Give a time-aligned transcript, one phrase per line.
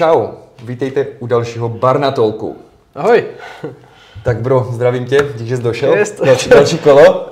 [0.00, 0.28] Čau,
[0.62, 2.56] vítejte u dalšího Barnatolku.
[2.94, 3.24] Ahoj.
[4.24, 5.94] Tak bro, zdravím tě, díky, že jsi došel.
[5.94, 6.20] Jest.
[6.20, 7.30] Další, další kolo.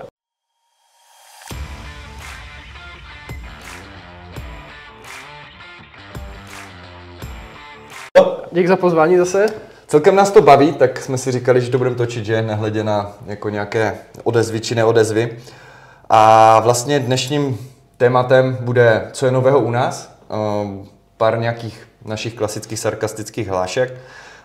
[8.52, 9.46] Dík za pozvání zase.
[9.86, 13.12] Celkem nás to baví, tak jsme si říkali, že to budeme točit, že nehledě na
[13.26, 15.38] jako nějaké odezvy či neodezvy.
[16.08, 17.58] A vlastně dnešním
[17.96, 23.94] tématem bude, co je nového u nás, Ehm, pár nějakých našich klasických sarkastických hlášek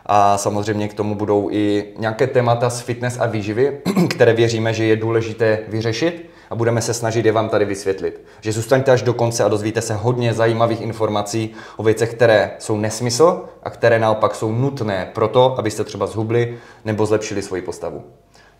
[0.05, 4.85] a samozřejmě k tomu budou i nějaké témata z fitness a výživy, které věříme, že
[4.85, 8.21] je důležité vyřešit a budeme se snažit je vám tady vysvětlit.
[8.41, 12.77] Že zůstaňte až do konce a dozvíte se hodně zajímavých informací o věcech, které jsou
[12.77, 18.03] nesmysl a které naopak jsou nutné pro to, abyste třeba zhubli nebo zlepšili svoji postavu.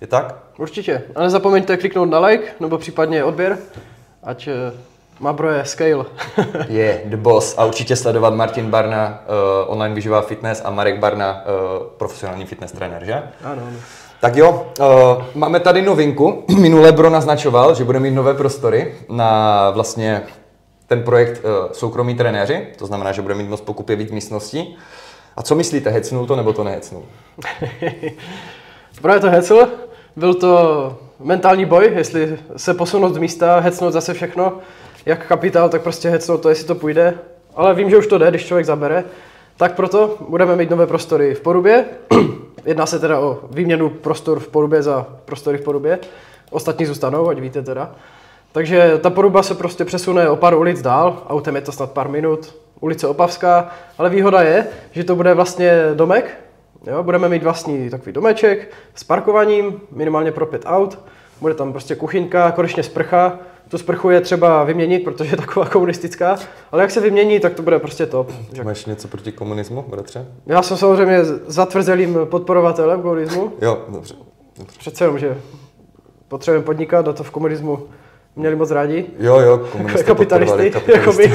[0.02, 0.36] Je tak?
[0.58, 1.04] Určitě.
[1.16, 3.58] A nezapomeňte kliknout na like nebo případně odběr,
[4.24, 4.52] ať eh,
[5.24, 6.06] má broje scale.
[6.70, 11.44] Je The Boss a určitě sledovat Martin Barna, uh, online vyživá fitness a Marek Barna,
[11.46, 13.14] uh, profesionální fitness trenér, že?
[13.14, 13.78] Ano, ano.
[14.20, 14.86] Tak jo, uh,
[15.36, 16.44] máme tady novinku.
[16.60, 20.22] Minule Bro naznačoval, že bude mít nové prostory na vlastně
[20.88, 24.78] ten projekt uh, soukromí trenéři, to znamená, že bude mít moc pokupě víc místností.
[25.36, 27.04] A co myslíte, hecnul to nebo to nehecnul?
[29.02, 29.68] Právě to hecl.
[30.16, 34.58] Byl to mentální boj, jestli se posunout z místa, hecnout zase všechno,
[35.06, 37.14] jak kapitál, tak prostě hecnout to, jestli to půjde.
[37.56, 39.04] Ale vím, že už to jde, když člověk zabere.
[39.58, 41.86] Tak proto budeme mít nové prostory v Porubě.
[42.66, 46.00] Jedná se teda o výměnu prostor v Porubě za prostory v Porubě.
[46.52, 47.92] Ostatní zůstanou, ať víte teda.
[48.52, 52.10] Takže ta Poruba se prostě přesune o pár ulic dál, autem je to snad pár
[52.10, 56.38] minut, ulice Opavská, ale výhoda je, že to bude vlastně domek,
[56.88, 57.04] jo?
[57.04, 61.00] budeme mít vlastní takový domeček s parkovaním, minimálně pro pět aut,
[61.42, 66.38] bude tam prostě kuchyňka, konečně sprcha, tu sprchu je třeba vyměnit, protože je taková komunistická,
[66.72, 68.32] ale jak se vymění, tak to bude prostě top.
[68.64, 70.26] Máš něco proti komunismu, bratře?
[70.46, 73.54] Já jsem samozřejmě zatvrzelým podporovatelem komunismu.
[73.62, 74.14] Jo, dobře.
[74.60, 74.78] dobře.
[74.80, 75.38] Přece jenom, že
[76.28, 77.80] potřebujeme podnikat a to v komunismu
[78.36, 79.06] měli moc rádi.
[79.20, 80.92] Jo, jo, komunisté kapitalisty, kapitalisty.
[80.92, 81.34] jakoby.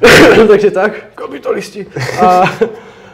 [0.48, 1.86] Takže tak, kapitalisti.
[2.20, 2.42] A,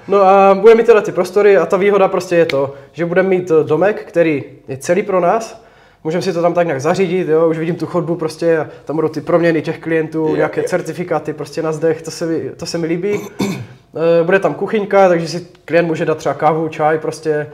[0.09, 3.29] no a budeme mít teda ty prostory a ta výhoda prostě je to, že budeme
[3.29, 5.65] mít domek, který je celý pro nás,
[6.05, 9.09] můžeme si to tam tak nějak zařídit, jo, už vidím tu chodbu prostě tam budou
[9.09, 10.69] ty proměny těch klientů, Je, nějaké je.
[10.69, 13.21] certifikáty prostě na zdech, to se, mi- to se mi líbí.
[13.41, 17.47] Eh, Bude tam kuchyňka, takže si klient může dát třeba kávu, čaj, prostě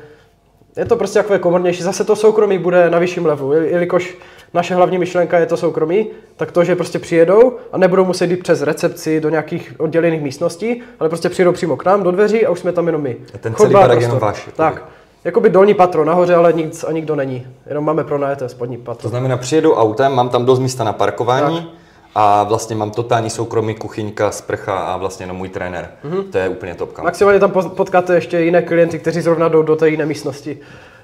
[0.77, 1.83] je to prostě takové komornější.
[1.83, 4.17] Zase to soukromí bude na vyšším levelu, jel- jelikož
[4.55, 6.07] naše hlavní myšlenka je to soukromí,
[6.37, 10.83] tak to, že prostě přijedou a nebudou muset jít přes recepci do nějakých oddělených místností,
[11.01, 13.17] ale prostě přijedou přímo k nám do dveří a už jsme tam jenom my.
[13.35, 14.03] A ten Chodba celý barák prostor.
[14.03, 14.49] jenom váš.
[14.57, 14.85] Tak.
[15.25, 17.47] Jakoby dolní patro nahoře, ale nic a nikdo není.
[17.67, 19.09] Jenom máme pronajeté spodní To patro.
[19.09, 21.71] znamená, přijedu autem, mám tam dost místa na parkování
[22.15, 25.89] a vlastně mám totální soukromí kuchyňka, sprcha a vlastně jenom můj trenér.
[26.05, 26.23] Mhm.
[26.25, 27.03] To je úplně topka.
[27.03, 30.59] Maximálně tam potkáte ještě jiné klienty, kteří zrovna jdou do té jiné místnosti.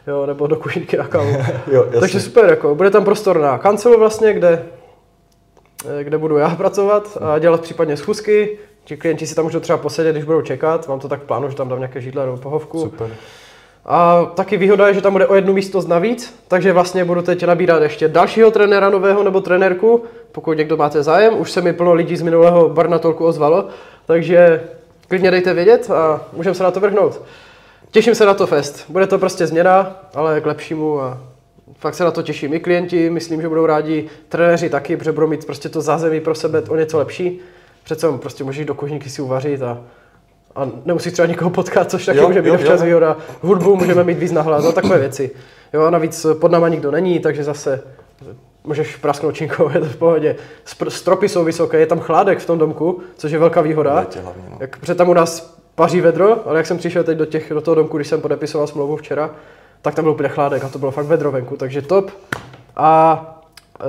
[0.06, 1.36] Jo, nebo do kuchyňky na kávu.
[1.72, 1.86] Jo.
[2.00, 4.62] Takže super, jako, bude tam prostor na kancelu vlastně, kde,
[6.00, 8.58] eh, kde budu já pracovat a dělat případně schůzky.
[8.84, 10.88] Ti klienti si tam můžou třeba posedět, když budou čekat.
[10.88, 12.80] Mám to tak plánu, že tam dám nějaké židle nebo pohovku.
[12.80, 13.10] Super.
[13.92, 17.46] A taky výhoda je, že tam bude o jednu místnost navíc, takže vlastně budu teď
[17.46, 21.40] nabírat ještě dalšího trenéra nového nebo trenérku, pokud někdo máte zájem.
[21.40, 23.68] Už se mi plno lidí z minulého Barnatolku ozvalo,
[24.06, 24.60] takže
[25.08, 27.22] klidně dejte vědět a můžeme se na to vrhnout.
[27.90, 28.84] Těším se na to fest.
[28.88, 31.18] Bude to prostě změna, ale k lepšímu a
[31.78, 32.54] fakt se na to těším.
[32.54, 36.34] I klienti, myslím, že budou rádi, trenéři taky, protože budou mít prostě to zázemí pro
[36.34, 37.40] sebe o něco lepší.
[37.84, 39.78] Přece prostě můžeš do kuchyňky si uvařit a,
[40.54, 42.86] a nemusíš třeba nikoho potkat, což taky Jo, může být jo, občas jo.
[42.86, 43.16] výhoda.
[43.42, 45.30] Hudbu můžeme mít víc nahlas a takové věci.
[45.72, 47.82] Jo, a navíc pod náma nikdo není, takže zase
[48.64, 50.36] můžeš prasknout činkou, je to v pohodě.
[50.66, 53.92] Spr- stropy jsou vysoké, je tam chládek v tom domku, což je velká výhoda.
[53.92, 54.56] Hlavně, no.
[54.60, 57.60] Jak, protože tam u nás paří vedro, ale jak jsem přišel teď do, těch, do
[57.60, 59.30] toho domku, když jsem podepisoval smlouvu včera,
[59.82, 62.10] tak tam byl úplně chládek a to bylo fakt vedro venku, takže top.
[62.76, 63.42] A
[63.80, 63.84] e,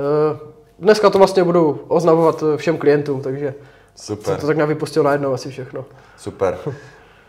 [0.78, 3.54] dneska to vlastně budu oznamovat všem klientům, takže
[3.96, 5.84] Super, jsem to tak vypustil najednou asi všechno.
[6.18, 6.58] super.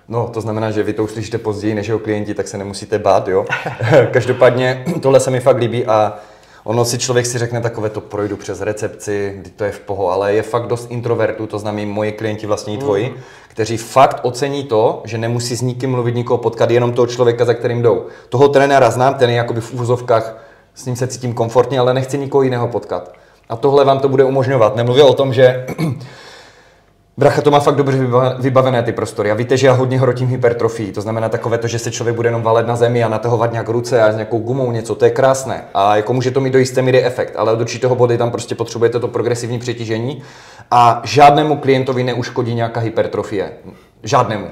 [0.07, 3.27] No, to znamená, že vy to uslyšíte později než jeho klienti, tak se nemusíte bát,
[3.27, 3.45] jo.
[4.11, 6.19] Každopádně tohle se mi fakt líbí a
[6.63, 10.11] ono si člověk si řekne takové, to projdu přes recepci, kdy to je v poho,
[10.11, 13.15] ale je fakt dost introvertů, to znamená moji klienti vlastně i tvoji,
[13.47, 17.53] kteří fakt ocení to, že nemusí s nikým mluvit, nikoho potkat, jenom toho člověka, za
[17.53, 18.05] kterým jdou.
[18.29, 20.37] Toho trenéra znám, ten je jakoby v úvozovkách,
[20.75, 23.13] s ním se cítím komfortně, ale nechci nikoho jiného potkat.
[23.49, 24.75] A tohle vám to bude umožňovat.
[24.75, 25.65] Nemluvě o tom, že
[27.17, 28.07] Bracha to má fakt dobře
[28.39, 29.31] vybavené ty prostory.
[29.31, 30.91] A víte, že já hodně hrotím hypertrofii.
[30.91, 33.69] To znamená takové to, že se člověk bude jenom valet na zemi a natahovat nějak
[33.69, 35.63] ruce a s nějakou gumou něco, to je krásné.
[35.73, 38.55] A jako může to mít do jisté míry efekt, ale od určitého body tam prostě
[38.55, 40.23] potřebujete to progresivní přetížení
[40.71, 43.51] a žádnému klientovi neuškodí nějaká hypertrofie.
[44.03, 44.47] Žádnému.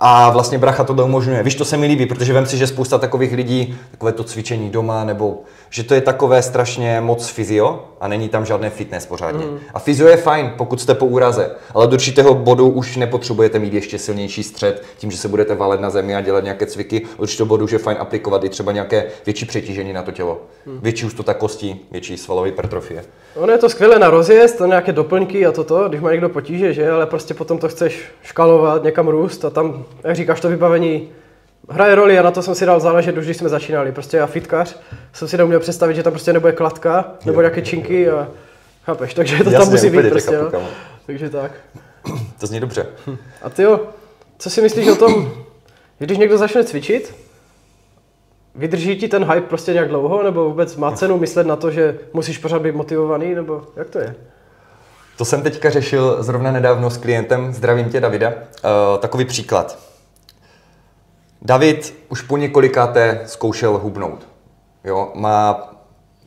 [0.00, 1.42] A vlastně bracha to umožňuje.
[1.42, 4.70] Víš, to se mi líbí, protože vím si, že spousta takových lidí, takové to cvičení
[4.70, 5.40] doma, nebo
[5.70, 9.46] že to je takové strašně moc fyzio a není tam žádné fitness pořádně.
[9.46, 9.58] Mm.
[9.74, 13.74] A fyzio je fajn, pokud jste po úraze, ale do určitého bodu už nepotřebujete mít
[13.74, 17.00] ještě silnější střed, tím, že se budete valet na zemi a dělat nějaké cviky.
[17.00, 20.40] Do určitého bodu už je fajn aplikovat i třeba nějaké větší přetížení na to tělo.
[20.66, 20.78] Mm.
[20.82, 23.04] Větší už to tak kostí, větší svalové hypertrofie.
[23.34, 26.72] Ono je to skvělé na rozjezd, to nějaké doplňky a toto, když má někdo potíže,
[26.72, 26.90] že?
[26.90, 31.08] Ale prostě potom to chceš škalovat, někam růst a tam, jak říkáš, to vybavení
[31.68, 33.92] hraje roli a na to jsem si dal záležet už, když jsme začínali.
[33.92, 34.76] Prostě já fitkař
[35.12, 38.28] jsem si neuměl představit, že tam prostě nebude kladka nebo nějaké činky a
[38.84, 40.68] chápeš, takže to Jasně, tam musí být prostě, no.
[41.06, 41.52] Takže tak.
[42.40, 42.86] To zní dobře.
[43.42, 43.80] A ty jo,
[44.38, 45.32] co si myslíš o tom,
[46.00, 47.14] že když někdo začne cvičit,
[48.54, 51.98] vydrží ti ten hype prostě nějak dlouho, nebo vůbec má cenu myslet na to, že
[52.12, 54.14] musíš pořád být motivovaný, nebo jak to je?
[55.18, 59.85] To jsem teďka řešil zrovna nedávno s klientem, zdravím tě Davida, uh, takový příklad.
[61.46, 64.28] David už po několikáté zkoušel hubnout.
[64.84, 65.52] Jo, má,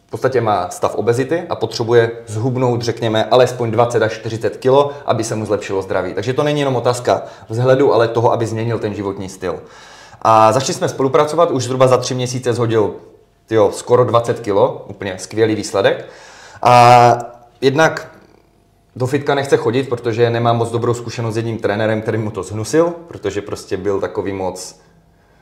[0.07, 5.24] v podstatě má stav obezity a potřebuje zhubnout, řekněme, alespoň 20 až 40 kg, aby
[5.24, 6.13] se mu zlepšilo zdraví.
[6.13, 9.60] Takže to není jenom otázka vzhledu, ale toho, aby změnil ten životní styl.
[10.21, 12.95] A začali jsme spolupracovat, už zhruba za tři měsíce zhodil
[13.45, 14.56] tyjo, skoro 20 kg,
[14.88, 16.06] úplně skvělý výsledek.
[16.62, 17.18] A
[17.62, 18.12] jednak
[18.95, 22.44] do fitka nechce chodit, protože nemá moc dobrou zkušenost s jedním trenérem, který mu to
[22.44, 24.80] zhnusil, protože prostě byl takový moc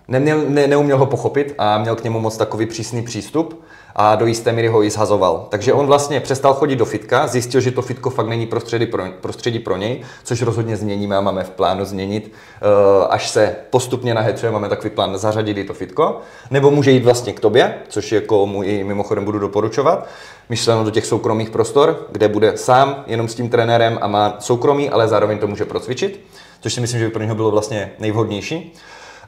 [0.07, 3.63] neměl, ne, neuměl ho pochopit a měl k němu moc takový přísný přístup
[3.99, 5.47] a do jisté míry ho i zhazoval.
[5.49, 9.03] Takže on vlastně přestal chodit do fitka, zjistil, že to fitko fakt není prostředí pro,
[9.21, 14.13] prostředí pro něj, což rozhodně změníme a máme v plánu změnit, uh, až se postupně
[14.13, 16.19] nahecuje, máme takový plán zařadit i to fitko,
[16.51, 20.07] nebo může jít vlastně k tobě, což jako mu i mimochodem budu doporučovat,
[20.49, 24.89] myšleno do těch soukromých prostor, kde bude sám, jenom s tím trenérem a má soukromí,
[24.89, 26.25] ale zároveň to může procvičit,
[26.61, 28.73] což si myslím, že by pro něho bylo vlastně nejvhodnější.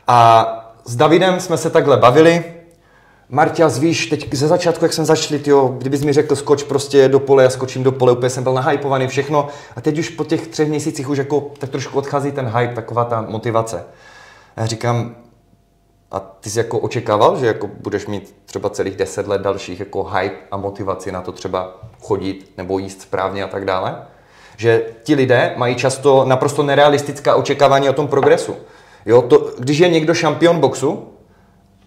[0.08, 2.44] A s Davidem jsme se takhle bavili.
[3.30, 7.20] Martia, víš, teď ze začátku, jak jsem začali, tyjo, kdybys mi řekl, skoč prostě do
[7.20, 9.48] pole, já skočím do pole, úplně jsem byl nahypovaný, všechno.
[9.76, 13.06] A teď už po těch třech měsících už jako tak trošku odchází ten hype, taková
[13.06, 13.86] ta motivace.
[14.56, 15.16] A já říkám,
[16.12, 20.04] a ty jsi jako očekával, že jako budeš mít třeba celých deset let dalších jako
[20.04, 24.06] hype a motivaci na to třeba chodit nebo jíst správně a tak dále?
[24.58, 28.56] Že ti lidé mají často naprosto nerealistická očekávání o tom progresu.
[29.06, 31.10] Jo, to, když je někdo šampion boxu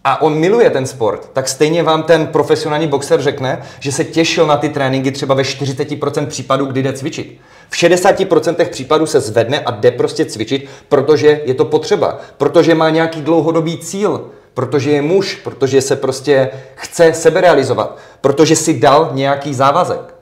[0.04, 4.46] a on miluje ten sport, tak stejně vám ten profesionální boxer řekne, že se těšil
[4.46, 7.40] na ty tréninky třeba ve 40% případů, kdy jde cvičit.
[7.68, 12.90] V 60% případů se zvedne a jde prostě cvičit, protože je to potřeba, protože má
[12.90, 19.10] nějaký dlouhodobý cíl, protože je muž, protože se prostě chce sebe realizovat, protože si dal
[19.12, 20.14] nějaký závazek.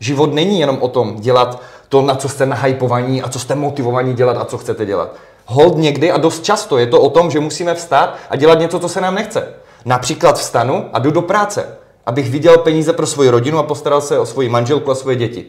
[0.00, 4.14] Život není jenom o tom dělat to, na co jste nahypovaní a co jste motivovaní
[4.14, 5.16] dělat a co chcete dělat
[5.50, 8.80] hold někdy a dost často je to o tom, že musíme vstát a dělat něco,
[8.80, 9.54] co se nám nechce.
[9.84, 11.66] Například vstanu a jdu do práce,
[12.06, 15.46] abych viděl peníze pro svoji rodinu a postaral se o svoji manželku a svoje děti.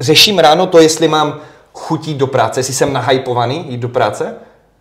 [0.00, 1.40] Řeším ráno to, jestli mám
[1.72, 4.34] chutí do práce, jestli jsem nahypovaný jít do práce.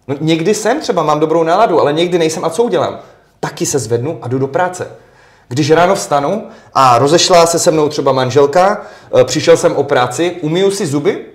[0.08, 3.00] No, někdy jsem třeba, mám dobrou náladu, ale někdy nejsem a co udělám?
[3.40, 4.88] Taky se zvednu a jdu do práce.
[5.48, 8.82] Když ráno vstanu a rozešla se se mnou třeba manželka,
[9.20, 11.26] e, přišel jsem o práci, umiju si zuby,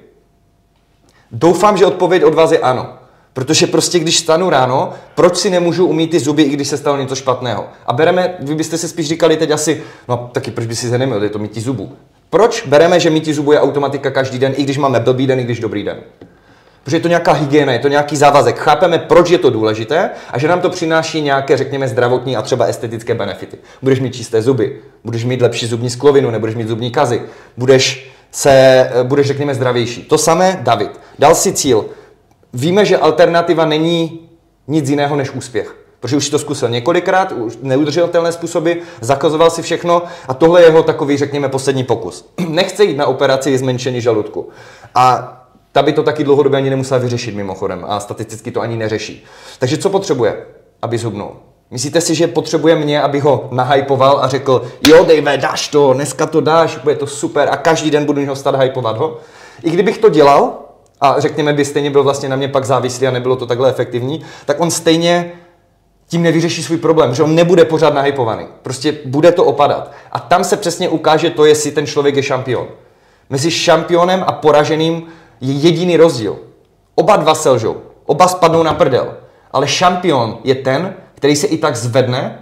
[1.32, 2.86] Doufám, že odpověď od vás je ano.
[3.32, 6.96] Protože prostě když stanu ráno, proč si nemůžu umít ty zuby, i když se stalo
[6.96, 7.66] něco špatného?
[7.86, 10.98] A bereme, vy byste si spíš říkali teď asi, no taky proč by si se
[10.98, 11.92] neměl, je to mítí zubů.
[12.30, 15.44] Proč bereme, že mítí zubů je automatika každý den, i když máme blbý den, i
[15.44, 15.98] když dobrý den?
[16.84, 18.58] Protože je to nějaká hygiena, je to nějaký závazek.
[18.58, 22.64] Chápeme, proč je to důležité a že nám to přináší nějaké, řekněme, zdravotní a třeba
[22.64, 23.58] estetické benefity.
[23.82, 27.22] Budeš mít čisté zuby, budeš mít lepší zubní sklovinu, nebudeš mít zubní kazy,
[27.56, 30.02] budeš se eh, budeš, řekněme, zdravější.
[30.02, 31.00] To samé David.
[31.18, 31.86] Dal si cíl.
[32.52, 34.28] Víme, že alternativa není
[34.68, 35.76] nic jiného než úspěch.
[36.00, 40.66] Protože už si to zkusil několikrát, už neudržitelné způsoby, zakazoval si všechno a tohle je
[40.66, 42.28] jeho takový, řekněme, poslední pokus.
[42.48, 44.48] Nechce jít na operaci zmenšení žaludku.
[44.94, 45.34] A
[45.72, 49.24] ta by to taky dlouhodobě ani nemusela vyřešit mimochodem a statisticky to ani neřeší.
[49.58, 50.46] Takže co potřebuje,
[50.82, 51.36] aby zhubnul?
[51.70, 56.26] Myslíte si, že potřebuje mě, aby ho nahypoval a řekl, jo, Dave, dáš to, dneska
[56.26, 59.16] to dáš, bude to super a každý den budu ho stát hypovat ho?
[59.62, 60.52] I kdybych to dělal,
[61.00, 64.20] a řekněme by stejně byl vlastně na mě pak závislý a nebylo to takhle efektivní,
[64.44, 65.32] tak on stejně
[66.08, 68.46] tím nevyřeší svůj problém, že on nebude pořád nahypovaný.
[68.62, 69.92] Prostě bude to opadat.
[70.12, 72.66] A tam se přesně ukáže to, jestli ten člověk je šampion.
[73.30, 75.06] Mezi šampionem a poraženým
[75.40, 76.38] je jediný rozdíl.
[76.94, 79.14] Oba dva selžou, oba spadnou na prdel,
[79.52, 82.38] ale šampion je ten, který se i tak zvedne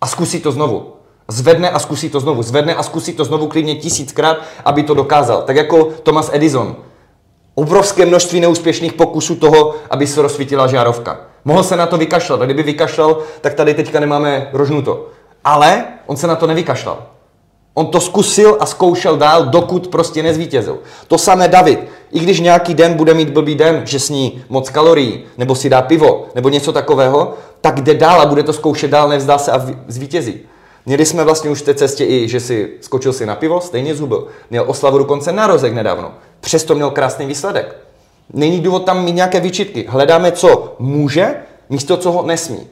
[0.00, 0.92] a zkusí to znovu.
[1.28, 5.42] Zvedne a zkusí to znovu, zvedne a zkusí to znovu klidně tisíckrát, aby to dokázal.
[5.42, 6.76] Tak jako Thomas Edison.
[7.54, 11.20] Obrovské množství neúspěšných pokusů toho, aby se rozsvítila žárovka.
[11.44, 15.08] Mohl se na to vykašlat a kdyby vykašlal, tak tady teďka nemáme rožnuto.
[15.44, 17.06] Ale on se na to nevykašlal.
[17.74, 20.78] On to zkusil a zkoušel dál, dokud prostě nezvítězil.
[21.08, 21.80] To samé David.
[22.12, 25.82] I když nějaký den bude mít blbý den, že sní moc kalorií, nebo si dá
[25.82, 29.66] pivo, nebo něco takového, tak jde dál a bude to zkoušet dál, nevzdá se a
[29.88, 30.40] zvítězí.
[30.86, 33.94] Měli jsme vlastně už v té cestě i, že si skočil si na pivo, stejně
[33.94, 34.26] zubil.
[34.50, 36.12] Měl oslavu dokonce narozek nedávno.
[36.40, 37.76] Přesto měl krásný výsledek.
[38.32, 39.86] Není důvod tam mít nějaké výčitky.
[39.88, 41.34] Hledáme, co může,
[41.70, 42.66] místo co ho nesmí.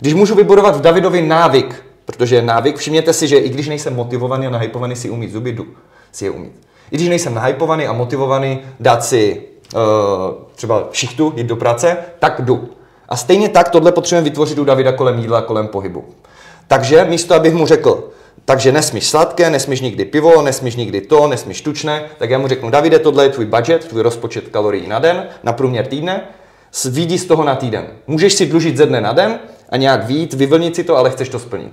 [0.00, 4.46] Když můžu vybudovat v Davidovi návyk, protože návyk, všimněte si, že i když nejsem motivovaný
[4.46, 5.66] a nahypovaný si umít zuby, jdu
[6.12, 6.52] si je umít.
[6.90, 9.42] I když nejsem nahypovaný a motivovaný dát si
[9.74, 9.80] uh,
[10.54, 12.68] třeba šichtu, jít do práce, tak jdu.
[13.08, 16.04] A stejně tak tohle potřebujeme vytvořit u Davida kolem jídla, kolem pohybu.
[16.68, 18.10] Takže místo, abych mu řekl,
[18.44, 22.70] takže nesmíš sladké, nesmíš nikdy pivo, nesmíš nikdy to, nesmíš tučné, tak já mu řeknu,
[22.70, 26.28] Davide, tohle je tvůj budget, tvůj rozpočet kalorií na den, na průměr týdne,
[26.90, 27.86] vidí z toho na týden.
[28.06, 29.38] Můžeš si dlužit ze dne na den
[29.74, 31.72] a nějak vít, vyvlnit si to, ale chceš to splnit.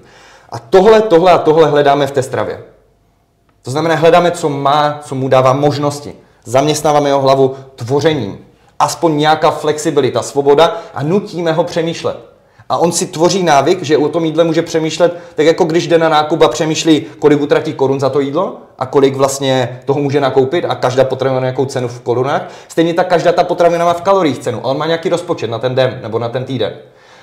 [0.50, 2.63] A tohle, tohle a tohle hledáme v té stravě.
[3.62, 6.13] To znamená, hledáme, co má, co mu dává možnosti.
[6.43, 8.38] Zaměstnáváme jeho hlavu tvořením.
[8.79, 12.17] Aspoň nějaká flexibilita, svoboda a nutíme ho přemýšlet.
[12.70, 15.98] A on si tvoří návyk, že o tom jídle může přemýšlet, tak jako když jde
[15.98, 20.22] na nákup a přemýšlí, kolik utratí korun za to jídlo a kolik vlastně toho může
[20.22, 22.41] nakoupit a každá potravina má nějakou cenu v korunách.
[22.67, 25.60] Stejně tak každá ta potravina má v kaloriích cenu, ale on má nějaký rozpočet na
[25.60, 26.74] ten den nebo na ten týden.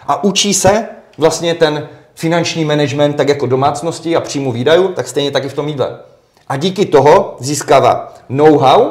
[0.08, 0.88] A učí se
[1.18, 5.54] vlastně ten finanční management tak jako domácnosti a příjmu výdajů, tak stejně tak i v
[5.54, 5.98] tom jídle.
[6.48, 8.90] A díky toho získává know-how,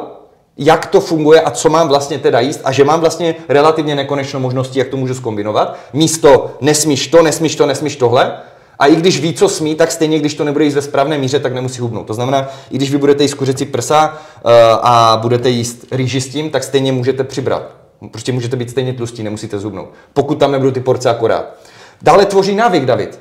[0.56, 4.40] jak to funguje a co mám vlastně teda jíst a že mám vlastně relativně nekonečnou
[4.40, 5.78] možností, jak to můžu skombinovat.
[5.92, 8.32] Místo nesmíš to, nesmíš to, nesmíš tohle.
[8.78, 11.38] A i když ví, co smí, tak stejně, když to nebude jíst ve správné míře,
[11.38, 12.06] tak nemusí hubnout.
[12.06, 14.50] To znamená, i když vy budete jíst kuřecí prsa uh,
[14.82, 17.62] a budete jíst rýži s tím, tak stejně můžete přibrat.
[18.10, 19.88] Prostě můžete být stejně tlustí, nemusíte zhubnout.
[20.12, 21.54] Pokud tam nebudou ty porce akorát.
[22.02, 23.20] Dále tvoří návyk, David.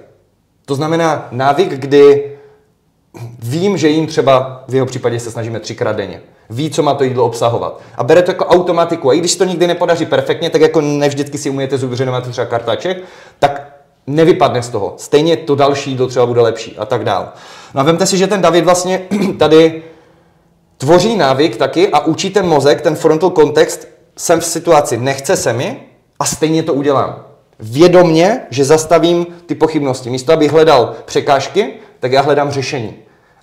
[0.65, 2.31] To znamená návyk, kdy
[3.39, 7.03] vím, že jim třeba v jeho případě se snažíme třikrát denně ví, co má to
[7.03, 7.81] jídlo obsahovat.
[7.95, 9.09] A bere to jako automatiku.
[9.09, 13.03] A i když to nikdy nepodaří perfektně, tak jako nevždycky si umíte zubřenovat třeba kartáček,
[13.39, 14.93] tak nevypadne z toho.
[14.97, 17.29] Stejně to další jídlo třeba bude lepší a tak dál.
[17.73, 19.01] No a vemte si, že ten David vlastně
[19.39, 19.83] tady
[20.77, 23.87] tvoří návyk taky a učí ten mozek, ten frontal kontext,
[24.17, 25.79] jsem v situaci, nechce se mi
[26.19, 27.23] a stejně to udělám.
[27.59, 30.09] Vědomně, že zastavím ty pochybnosti.
[30.09, 32.93] Místo, abych hledal překážky, tak já hledám řešení.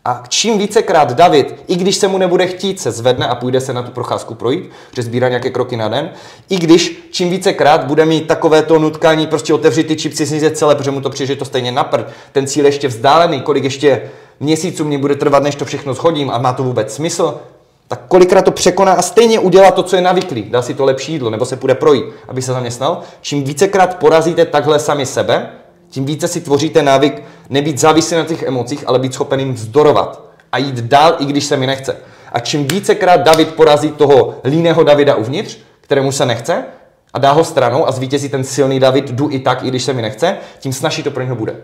[0.05, 3.73] A čím vícekrát David, i když se mu nebude chtít, se zvedne a půjde se
[3.73, 6.11] na tu procházku projít, že sbírá nějaké kroky na den,
[6.49, 10.75] i když čím vícekrát bude mít takové to nutkání, prostě otevřít ty čipsy, snízet celé,
[10.75, 14.03] protože mu to přijde to stejně napr, ten cíl ještě vzdálený, kolik ještě
[14.41, 17.41] měsíců mě bude trvat, než to všechno schodím a má to vůbec smysl,
[17.89, 20.43] tak kolikrát to překoná a stejně udělá to, co je navyklý.
[20.43, 23.01] Dá si to lepší jídlo, nebo se půjde projít, aby se zaměstnal.
[23.21, 25.51] Čím vícekrát porazíte takhle sami sebe,
[25.91, 30.23] tím více si tvoříte návyk nebýt závislý na těch emocích, ale být schopen jim vzdorovat
[30.53, 31.97] a jít dál, i když se mi nechce.
[32.33, 36.65] A čím vícekrát David porazí toho líného Davida uvnitř, kterému se nechce,
[37.13, 39.93] a dá ho stranou a zvítězí ten silný David, jdu i tak, i když se
[39.93, 41.57] mi nechce, tím snaží to pro něho bude.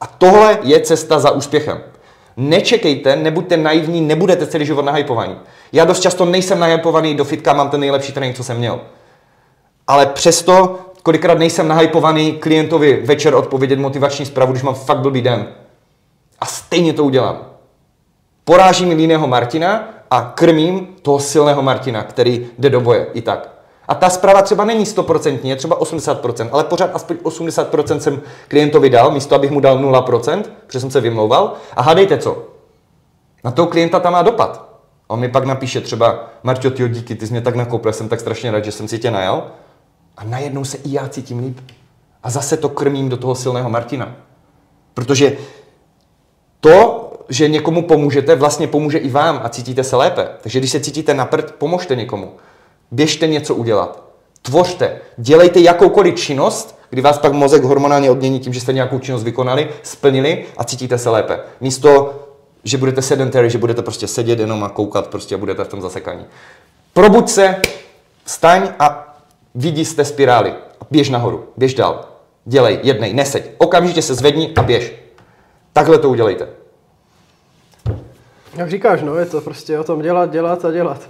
[0.00, 1.80] A tohle je cesta za úspěchem.
[2.36, 5.36] Nečekejte, nebuďte naivní, nebudete celý život nahypovaní.
[5.72, 8.80] Já dost často nejsem nahypovaný, do fitka mám ten nejlepší trénink, co jsem měl.
[9.86, 15.46] Ale přesto Kolikrát nejsem nahypovaný klientovi večer odpovědět motivační zprávu, když mám fakt blbý den.
[16.40, 17.38] A stejně to udělám.
[18.44, 23.48] Porážím jiného Martina a krmím toho silného Martina, který jde do boje i tak.
[23.88, 28.90] A ta zpráva třeba není 100%, je třeba 80%, ale pořád aspoň 80% jsem klientovi
[28.90, 31.54] dal, místo abych mu dal 0%, protože jsem se vymlouval.
[31.76, 32.44] A hádejte co?
[33.44, 34.72] Na toho klienta tam má dopad.
[35.06, 38.20] On mi pak napíše třeba, Marťo, ty díky, ty jsi mě tak nakoupil, jsem tak
[38.20, 39.46] strašně rád, že jsem si tě najal.
[40.16, 41.58] A najednou se i já cítím líp.
[42.22, 44.16] A zase to krmím do toho silného Martina.
[44.94, 45.36] Protože
[46.60, 50.28] to, že někomu pomůžete, vlastně pomůže i vám a cítíte se lépe.
[50.40, 52.32] Takže když se cítíte na prd, pomožte někomu.
[52.92, 54.02] Běžte něco udělat.
[54.42, 54.98] Tvořte.
[55.16, 59.68] Dělejte jakoukoliv činnost, kdy vás pak mozek hormonálně odmění tím, že jste nějakou činnost vykonali,
[59.82, 61.40] splnili a cítíte se lépe.
[61.60, 62.14] Místo,
[62.64, 65.80] že budete sedentary, že budete prostě sedět jenom a koukat prostě a budete v tom
[65.80, 66.24] zasekaní.
[66.92, 67.56] Probuď se,
[68.24, 69.16] vstaň a
[69.54, 70.54] vidí z té spirály
[70.92, 72.08] běž nahoru, běž dál.
[72.44, 73.50] Dělej, jednej, neseď.
[73.58, 74.92] Okamžitě se zvedni a běž.
[75.72, 76.48] Takhle to udělejte.
[78.56, 81.00] Jak říkáš, no, je to prostě o tom dělat, dělat a dělat.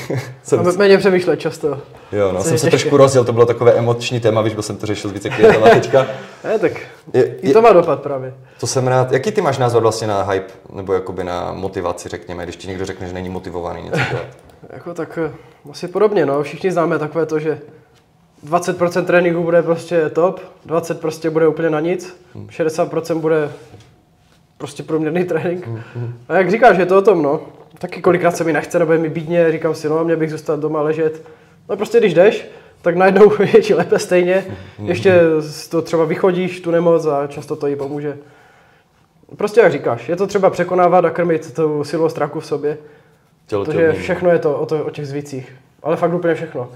[0.42, 1.78] Jsem- A méně přemýšlet často.
[2.12, 2.70] Jo, no, jsem se těžké.
[2.70, 5.68] trošku rozděl, to bylo takové emoční téma, víš, byl jsem to řešil s více klientama
[5.68, 6.06] teďka.
[6.44, 6.72] Ne, tak
[7.14, 8.34] Je, i je, to má dopad právě.
[8.60, 9.12] to jsem rád.
[9.12, 12.84] Jaký ty máš názor vlastně na hype, nebo jakoby na motivaci, řekněme, když ti někdo
[12.86, 14.26] řekne, že není motivovaný něco dělat?
[14.72, 15.30] Jako tak eh,
[15.70, 16.42] asi podobně, no.
[16.42, 17.58] Všichni známe takové to, že
[18.48, 22.16] 20% tréninku bude prostě top, 20% prostě bude úplně na nic,
[22.48, 23.52] 60% bude
[24.62, 25.68] prostě průměrný trénink.
[26.28, 27.40] A jak říkáš, je to o tom, no.
[27.78, 30.60] Taky kolikrát se mi nechce, nebo je mi bídně, říkám si, no, měl bych zůstat
[30.60, 31.22] doma ležet.
[31.68, 32.48] No prostě když jdeš,
[32.82, 34.44] tak najednou je ti lépe stejně.
[34.84, 38.18] Ještě z to třeba vychodíš tu nemoc a často to jí pomůže.
[39.36, 42.78] Prostě jak říkáš, je to třeba překonávat a krmit tu silu strachu v sobě.
[43.46, 45.52] Tělo tě Protože všechno je to o, to o těch zvících.
[45.82, 46.68] Ale fakt úplně všechno.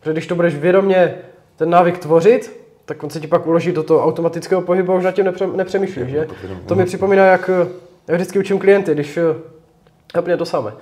[0.00, 1.14] Protože když to budeš vědomě
[1.56, 5.04] ten návyk tvořit, tak on se ti pak uloží do toho automatického pohybu a už
[5.04, 6.28] nad tím nepře, nepřemýšlíš, že?
[6.66, 7.50] To mi připomíná, jak,
[8.08, 9.22] jak vždycky učím klienty, když eh,
[10.18, 10.72] úplně to samé.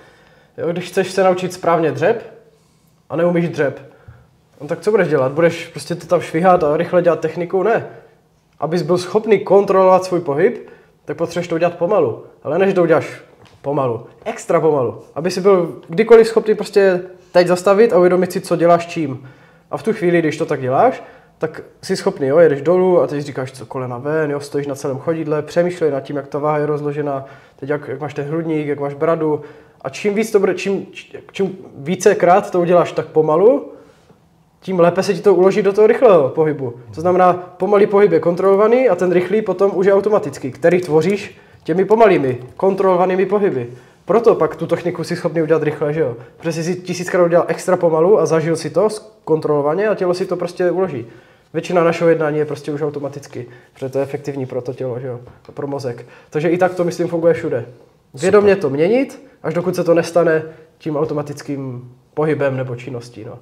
[0.58, 2.32] Jo, když chceš se naučit správně dřep
[3.10, 3.92] a neumíš dřep,
[4.60, 5.32] no tak co budeš dělat?
[5.32, 7.62] Budeš prostě to tam švihat a rychle dělat techniku?
[7.62, 7.86] Ne.
[8.60, 10.68] Abys byl schopný kontrolovat svůj pohyb,
[11.04, 12.24] tak potřebuješ to udělat pomalu.
[12.42, 13.20] Ale než to uděláš
[13.62, 15.02] pomalu, extra pomalu.
[15.14, 19.28] Aby si byl kdykoliv schopný prostě teď zastavit a uvědomit si, co děláš čím.
[19.70, 21.02] A v tu chvíli, když to tak děláš,
[21.42, 24.74] tak jsi schopný, jo, jedeš dolů a teď říkáš, co kolena ven, jo, stojíš na
[24.74, 27.24] celém chodidle, přemýšlej nad tím, jak ta váha je rozložena,
[27.56, 29.40] teď jak, jak máš ten hrudník, jak máš bradu.
[29.80, 30.86] A čím víc to bude, čím,
[31.32, 33.72] čím vícekrát to uděláš tak pomalu,
[34.60, 36.74] tím lépe se ti to uloží do toho rychlého pohybu.
[36.94, 41.38] To znamená, pomalý pohyb je kontrolovaný a ten rychlý potom už je automatický, který tvoříš
[41.64, 43.68] těmi pomalými, kontrolovanými pohyby.
[44.04, 46.16] Proto pak tu techniku si schopný udělat rychle, že jo?
[46.36, 48.88] Protože jsi si tisíckrát udělal extra pomalu a zažil si to
[49.24, 51.06] kontrolovaně a tělo si to prostě uloží.
[51.52, 55.06] Většina našeho jednání je prostě už automaticky, protože to je efektivní pro to tělo, že
[55.06, 55.20] jo?
[55.48, 56.06] A pro mozek.
[56.30, 57.64] Takže i tak to, myslím, funguje všude.
[58.14, 60.42] Vědomě to měnit, až dokud se to nestane
[60.78, 63.24] tím automatickým pohybem nebo činností.
[63.24, 63.38] No.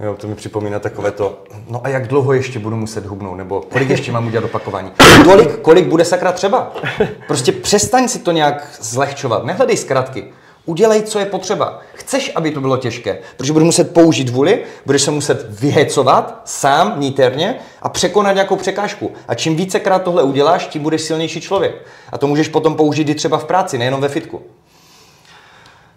[0.00, 3.60] Jo, to mi připomíná takové to, no a jak dlouho ještě budu muset hubnout, nebo
[3.60, 4.90] kolik ještě mám udělat opakování.
[5.24, 6.72] Tolik, kolik bude sakra třeba.
[7.26, 10.32] Prostě přestaň si to nějak zlehčovat, nehledej zkratky.
[10.66, 11.80] Udělej, co je potřeba.
[11.94, 16.94] Chceš, aby to bylo těžké, protože budeš muset použít vůli, budeš se muset vyhecovat sám,
[17.00, 19.10] niterně a překonat nějakou překážku.
[19.28, 21.74] A čím vícekrát tohle uděláš, tím budeš silnější člověk.
[22.12, 24.42] A to můžeš potom použít i třeba v práci, nejenom ve fitku.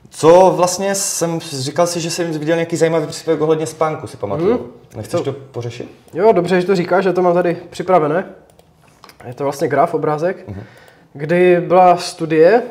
[0.10, 4.58] Co vlastně jsem říkal si, že jsem viděl nějaký zajímavý příspěvek ohledně spánku, si pamatuju.
[4.58, 4.71] Hmm.
[4.95, 5.91] Nechceš to pořešit?
[6.13, 8.25] Jo, dobře, že to říkáš, že to mám tady připravené.
[9.28, 10.45] Je to vlastně graf, obrázek,
[11.13, 12.62] kdy byla studie,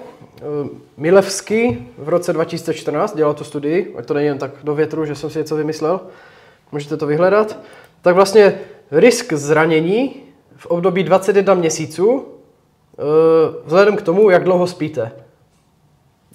[0.44, 5.04] eh, Milevský v roce 2014 dělal tu studii, ať to není jen tak do větru,
[5.04, 6.00] že jsem si něco vymyslel,
[6.72, 7.58] můžete to vyhledat.
[8.02, 8.58] Tak vlastně
[8.90, 10.22] risk zranění
[10.56, 13.02] v období 21 měsíců eh,
[13.64, 15.12] vzhledem k tomu, jak dlouho spíte.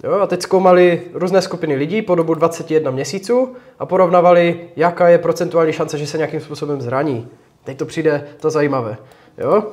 [0.03, 5.17] Jo, a teď zkoumali různé skupiny lidí po dobu 21 měsíců a porovnávali, jaká je
[5.17, 7.27] procentuální šance, že se nějakým způsobem zraní.
[7.63, 8.97] Teď to přijde to zajímavé.
[9.37, 9.63] Jo?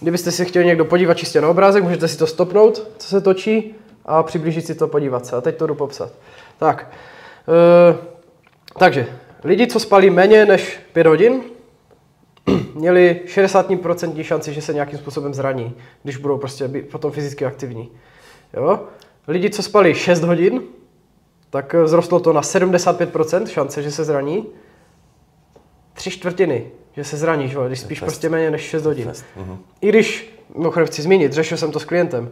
[0.00, 3.74] Kdybyste si chtěli někdo podívat čistě na obrázek, můžete si to stopnout, co se točí,
[4.04, 5.36] a přiblížit si to, podívat se.
[5.36, 6.12] A teď to jdu popsat.
[6.58, 6.90] Tak,
[7.48, 7.96] e,
[8.78, 9.06] takže,
[9.44, 11.42] lidi, co spali méně než 5 hodin,
[12.74, 17.90] měli 60% šanci, že se nějakým způsobem zraní, když budou prostě být potom fyzicky aktivní.
[18.54, 18.80] Jo?
[19.28, 20.62] Lidi, co spali 6 hodin,
[21.50, 24.46] tak eh, vzrostlo to na 75% šance, že se zraní.
[25.92, 28.06] Tři čtvrtiny, že se zraníš, vole, když spíš fest.
[28.06, 29.04] prostě méně než 6 hodin.
[29.04, 29.58] Fest, mhm.
[29.80, 32.30] I když, mimochodem chci zmínit, řešil jsem to s klientem,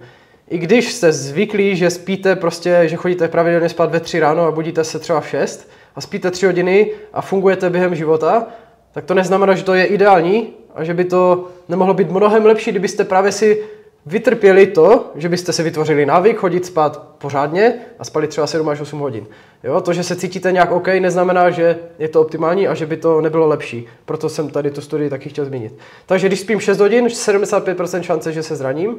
[0.51, 4.51] i když jste zvyklí, že spíte prostě, že chodíte pravidelně spát ve 3 ráno a
[4.51, 8.47] budíte se třeba v 6 a spíte 3 hodiny a fungujete během života,
[8.93, 12.71] tak to neznamená, že to je ideální a že by to nemohlo být mnohem lepší,
[12.71, 13.63] kdybyste právě si
[14.09, 18.81] vytrpěli to, že byste si vytvořili návyk chodit spát pořádně a spali třeba 7 až
[18.81, 19.27] 8 hodin.
[19.65, 22.97] Jo, to, že se cítíte nějak OK, neznamená, že je to optimální a že by
[22.97, 23.87] to nebylo lepší.
[24.05, 25.79] Proto jsem tady tu studii taky chtěl zmínit.
[26.07, 28.97] Takže když spím 6 hodin, 75% šance, že se zraním.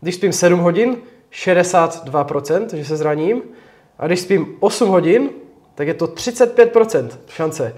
[0.00, 0.96] Když spím 7 hodin,
[1.32, 3.42] 62%, že se zraním.
[3.98, 5.30] A když spím 8 hodin,
[5.74, 7.76] tak je to 35% šance.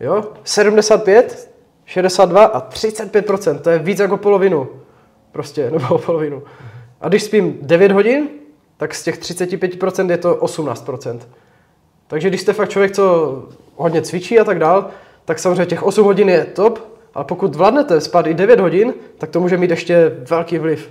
[0.00, 0.24] Jo?
[0.44, 1.50] 75,
[1.86, 4.68] 62 a 35%, to je víc jako polovinu.
[5.34, 6.42] Prostě, nebo o polovinu.
[7.00, 8.28] A když spím 9 hodin,
[8.76, 11.18] tak z těch 35% je to 18%.
[12.06, 13.42] Takže když jste fakt člověk, co
[13.76, 14.90] hodně cvičí a tak dál,
[15.24, 16.78] tak samozřejmě těch 8 hodin je top,
[17.14, 20.90] ale pokud vládnete spát i 9 hodin, tak to může mít ještě velký vliv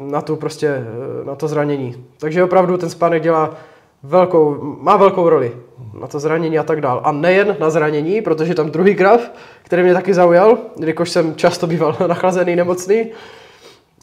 [0.00, 2.04] na tu prostě, eh, na to zranění.
[2.18, 3.56] Takže opravdu ten spánek dělá
[4.02, 5.52] velkou, má velkou roli
[6.00, 7.00] na to zranění a tak dál.
[7.04, 9.30] A nejen na zranění, protože tam druhý graf,
[9.62, 13.06] který mě taky zaujal, jelikož jsem často býval nachlazený, nemocný,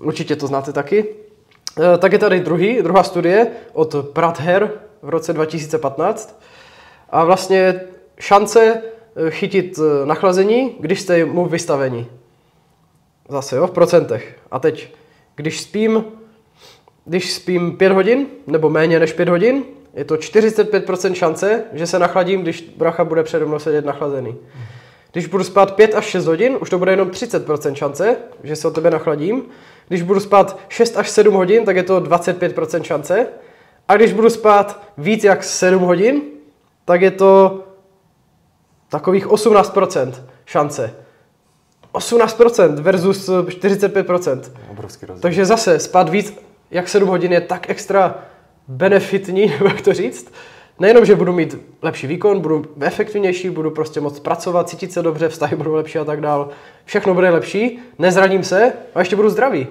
[0.01, 1.05] určitě to znáte taky,
[1.79, 6.41] Eh, tak je tady druhý, druhá studie od Prather v roce 2015.
[7.09, 7.81] A vlastně
[8.19, 12.07] šance eh, chytit eh, nachlazení, když jste mu vystavení.
[13.29, 14.39] Zase jo, v procentech.
[14.51, 14.93] A teď,
[15.35, 16.03] když spím,
[17.05, 19.63] když spím 5 hodin, nebo méně než 5 hodin,
[19.97, 24.35] je to 45% šance, že se nachladím, když bracha bude přede mnou sedět nachlazený.
[25.11, 28.67] Když budu spát 5 až 6 hodin, už to bude jenom 30% šance, že se
[28.67, 29.43] o tebe nachladím.
[29.87, 33.27] Když budu spát 6 až 7 hodin, tak je to 25% šance.
[33.87, 36.21] A když budu spát víc jak 7 hodin,
[36.85, 37.63] tak je to
[38.89, 40.13] takových 18%
[40.45, 40.93] šance.
[41.93, 44.41] 18% versus 45%.
[44.71, 45.21] Obrovský rozdíl.
[45.21, 46.37] Takže zase spát víc
[46.71, 48.15] jak 7 hodin je tak extra
[48.67, 50.33] benefitní, nebo jak to říct.
[50.79, 55.29] Nejenom, že budu mít lepší výkon, budu efektivnější, budu prostě moc pracovat, cítit se dobře,
[55.29, 56.49] vztahy budou lepší a tak dál.
[56.85, 59.67] Všechno bude lepší, nezraním se a ještě budu zdravý.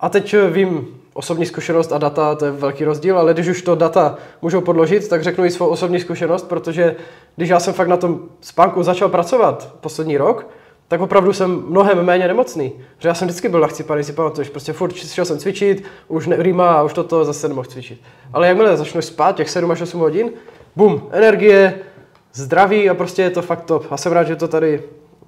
[0.00, 3.74] A teď vím, osobní zkušenost a data, to je velký rozdíl, ale když už to
[3.74, 6.96] data můžou podložit, tak řeknu i svou osobní zkušenost, protože
[7.36, 10.46] když já jsem fakt na tom spánku začal pracovat poslední rok,
[10.94, 12.72] tak opravdu jsem mnohem méně nemocný.
[12.98, 16.36] Že já jsem vždycky byl nachcipaný, si pamatuješ, prostě furt šel jsem cvičit, už ne,
[16.38, 18.00] rýma a už toto zase nemohl cvičit.
[18.32, 20.30] Ale jakmile začnu spát těch 7 až 8 hodin,
[20.76, 21.74] bum, energie,
[22.32, 23.86] zdraví a prostě je to fakt top.
[23.90, 24.82] A jsem rád, že to tady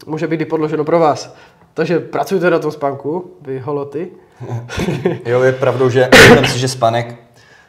[0.07, 1.37] může být i podloženo pro vás.
[1.75, 4.11] Takže pracujte na tom spánku, vy holoty.
[5.25, 7.17] jo, je pravdou, že myslím si, že spánek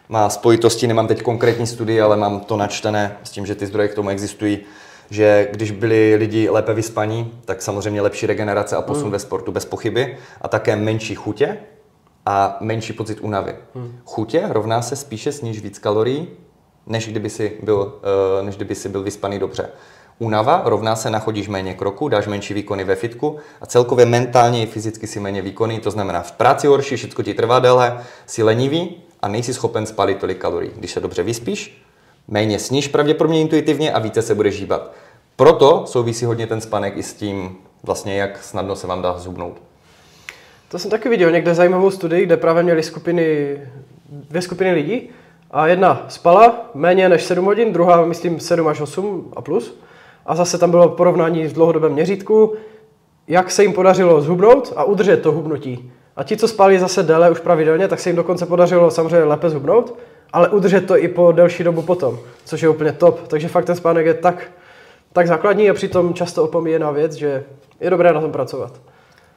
[0.10, 3.88] má spojitosti, nemám teď konkrétní studii, ale mám to načtené s tím, že ty zdroje
[3.88, 4.60] k tomu existují,
[5.10, 9.12] že když byli lidi lépe vyspaní, tak samozřejmě lepší regenerace a posun mm.
[9.12, 11.58] ve sportu bez pochyby a také menší chutě
[12.26, 13.56] a menší pocit únavy.
[13.76, 14.00] Mm.
[14.06, 16.28] Chutě rovná se spíše sníž víc kalorií,
[16.86, 17.93] než kdyby si byl,
[18.39, 19.70] eh, než kdyby si byl vyspaný dobře.
[20.20, 24.65] Únava rovná se nachodíš méně kroků, dáš menší výkony ve fitku a celkově mentálně i
[24.65, 28.98] fyzicky si méně výkony, to znamená v práci horší, všechno ti trvá déle, si lenivý
[29.22, 30.72] a nejsi schopen spalit tolik kalorií.
[30.76, 31.87] Když se dobře vyspíš,
[32.28, 34.92] méně sníš pravděpodobně intuitivně a více se budeš žíbat.
[35.36, 39.62] Proto souvisí hodně ten spanek i s tím, vlastně jak snadno se vám dá zhubnout.
[40.72, 43.58] To jsem taky viděl někde zajímavou studii, kde právě měli skupiny,
[44.10, 45.10] dvě skupiny lidí
[45.52, 49.80] a jedna spala méně než 7 hodin, druhá myslím 7 až 8 a plus.
[50.26, 52.56] A zase tam bylo porovnání v dlouhodobém měřítku,
[53.28, 55.92] jak se jim podařilo zhubnout a udržet to hubnutí.
[56.16, 59.50] A ti, co spali zase déle už pravidelně, tak se jim dokonce podařilo samozřejmě lépe
[59.50, 59.96] zhubnout,
[60.34, 63.28] ale udržet to i po delší dobu potom, což je úplně top.
[63.28, 64.52] Takže fakt ten spánek je tak,
[65.13, 67.44] tak základní a přitom často opomíjená věc, že
[67.80, 68.74] je dobré na tom pracovat.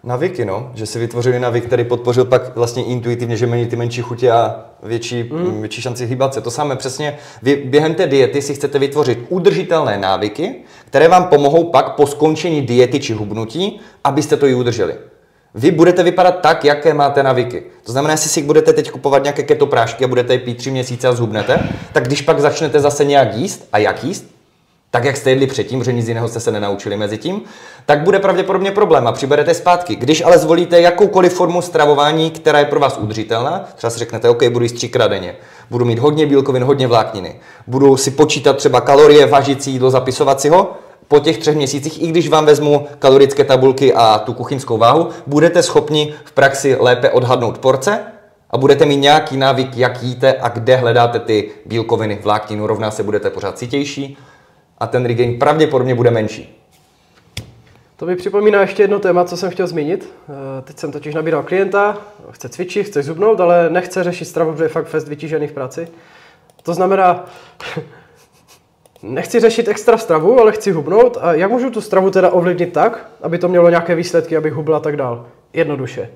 [0.04, 4.02] Navyky, no, že si vytvořili navyk, který podpořil pak vlastně intuitivně, že mají ty menší
[4.02, 5.60] chutě a větší, mm.
[5.60, 6.40] větší šanci hýbat se.
[6.40, 11.70] To samé přesně, vy během té diety si chcete vytvořit udržitelné návyky, které vám pomohou
[11.70, 14.94] pak po skončení diety či hubnutí, abyste to i udrželi.
[15.54, 17.62] Vy budete vypadat tak, jaké máte navyky.
[17.84, 20.70] To znamená, jestli si budete teď kupovat nějaké keto prášky a budete je pít tři
[20.70, 24.24] měsíce a zhubnete, tak když pak začnete zase nějak jíst a jak jíst,
[24.90, 27.42] tak jak jste jedli předtím, že nic jiného jste se nenaučili mezi tím,
[27.86, 29.96] tak bude pravděpodobně problém a přiberete zpátky.
[29.96, 34.44] Když ale zvolíte jakoukoliv formu stravování, která je pro vás udržitelná, třeba si řeknete, OK,
[34.48, 35.36] budu jíst třikrát denně,
[35.70, 37.36] budu mít hodně bílkovin, hodně vlákniny,
[37.66, 40.72] budu si počítat třeba kalorie, važit si jídlo, zapisovat si ho,
[41.10, 45.62] po těch třech měsících, i když vám vezmu kalorické tabulky a tu kuchyňskou váhu, budete
[45.62, 48.04] schopni v praxi lépe odhadnout porce
[48.50, 53.02] a budete mít nějaký návyk, jak jíte a kde hledáte ty bílkoviny, vlákninu, rovná se
[53.02, 54.18] budete pořád citější
[54.78, 56.56] a ten regain pravděpodobně bude menší.
[57.96, 60.12] To mi připomíná ještě jedno téma, co jsem chtěl zmínit.
[60.28, 61.98] Eh, teď jsem totiž nabíral klienta,
[62.30, 65.88] chce cvičit, chce zubnout, ale nechce řešit stravu, protože je fakt fest vytížený v práci.
[66.62, 67.24] To znamená,
[69.02, 71.18] nechci řešit extra stravu, ale chci hubnout.
[71.20, 74.76] A jak můžu tu stravu teda ovlivnit tak, aby to mělo nějaké výsledky, abych hubla
[74.76, 75.26] a tak dál?
[75.52, 76.10] Jednoduše.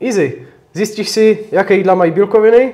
[0.00, 0.46] Easy.
[0.72, 2.72] Zjistíš si, jaké jídla mají bílkoviny,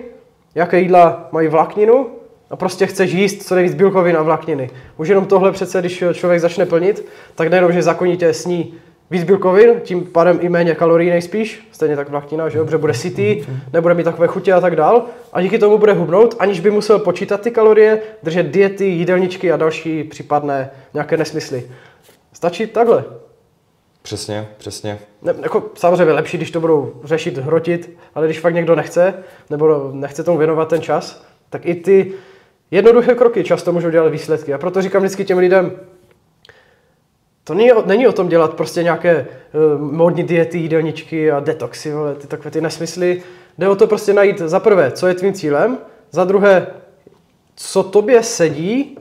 [0.55, 2.07] jaké jídla mají vlákninu
[2.51, 4.71] a prostě chceš jíst co nejvíc bílkovin a vlákniny.
[4.97, 8.75] Už jenom tohle přece, když člověk začne plnit, tak nejenom, že zakonitě sní
[9.13, 13.45] víc bílkovin, tím pádem i méně kalorií nejspíš, stejně tak vláknina, že dobře bude sytý,
[13.73, 15.05] nebude mít takové chutě a tak dál.
[15.33, 19.57] A díky tomu bude hubnout, aniž by musel počítat ty kalorie, držet diety, jídelníčky a
[19.57, 21.71] další případné nějaké nesmysly.
[22.33, 23.05] Stačí takhle.
[24.03, 24.99] Přesně, přesně.
[25.23, 29.15] Ne, jako, samozřejmě lepší, když to budou řešit, hrotit, ale když fakt někdo nechce,
[29.51, 32.13] nebo nechce tomu věnovat ten čas, tak i ty
[32.71, 34.55] jednoduché kroky často můžou dělat výsledky.
[34.55, 35.73] A proto říkám vždycky těm lidem,
[37.45, 39.27] to není, není o tom dělat prostě nějaké
[39.77, 43.23] uh, módní diety, jídelníčky a detoxy, vole, ty takové ty nesmysly.
[43.59, 45.79] Jde o to prostě najít za prvé, co je tvým cílem,
[46.11, 46.67] za druhé,
[47.57, 48.99] co tobě sedí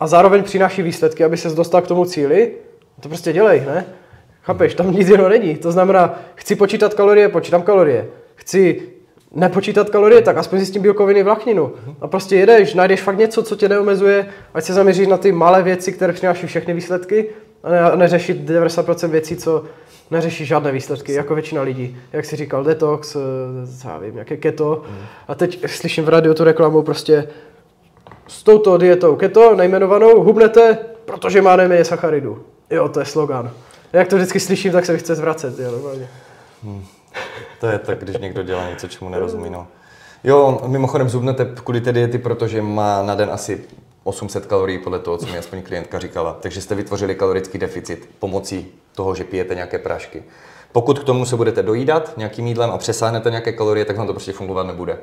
[0.00, 2.52] a zároveň přináší výsledky, aby se dostal k tomu cíli.
[3.00, 3.84] To prostě dělej, ne?
[4.42, 5.56] Chápeš, tam nic jiného není.
[5.56, 8.08] To znamená, chci počítat kalorie, počítám kalorie.
[8.34, 8.82] Chci
[9.34, 11.72] nepočítat kalorie, tak aspoň si s tím bílkoviny vlákninu.
[12.00, 15.62] A prostě jedeš, najdeš fakt něco, co tě neomezuje, ať se zaměříš na ty malé
[15.62, 17.26] věci, které přináší všechny výsledky
[17.70, 19.64] ne, neřešit 90% věcí, co
[20.10, 21.96] neřeší žádné výsledky, jako většina lidí.
[22.12, 24.82] Jak si říkal, detox, eh, já vím, jaké keto.
[25.28, 27.28] A teď slyším v rádiu tu reklamu prostě
[28.28, 32.44] s touto dietou keto, nejmenovanou, hubnete, protože má nejméně sacharidů.
[32.70, 33.50] Jo, to je slogan.
[33.92, 36.08] Jak to vždycky slyším, tak se mi chce zvracet, jo, normálně.
[36.64, 36.84] Hmm.
[37.60, 39.66] To je tak, když někdo dělá něco, čemu nerozumí, no.
[40.24, 43.64] Jo, mimochodem zubnete kvůli té diety, protože má na den asi
[44.04, 46.36] 800 kalorií podle toho, co mi aspoň klientka říkala.
[46.40, 50.22] Takže jste vytvořili kalorický deficit pomocí toho, že pijete nějaké prášky.
[50.72, 54.12] Pokud k tomu se budete dojídat nějakým jídlem a přesáhnete nějaké kalorie, tak vám to
[54.12, 54.98] prostě fungovat nebude.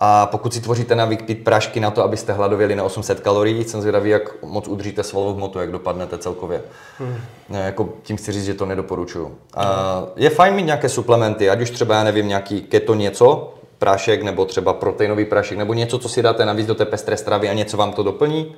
[0.00, 3.80] A pokud si tvoříte navík pít prášky na to, abyste hladověli na 800 kalorií, jsem
[3.80, 6.62] zvědavý, jak moc udržíte svalovou hmotu, jak dopadnete celkově.
[6.98, 7.16] Hmm.
[7.48, 9.38] Ne, jako tím chci říct, že to nedoporučuju.
[9.54, 14.22] A je fajn mít nějaké suplementy, ať už třeba, já nevím, nějaký keto něco, prášek
[14.22, 17.52] nebo třeba proteinový prášek nebo něco, co si dáte navíc do té pestré stravy a
[17.52, 18.56] něco vám to doplní.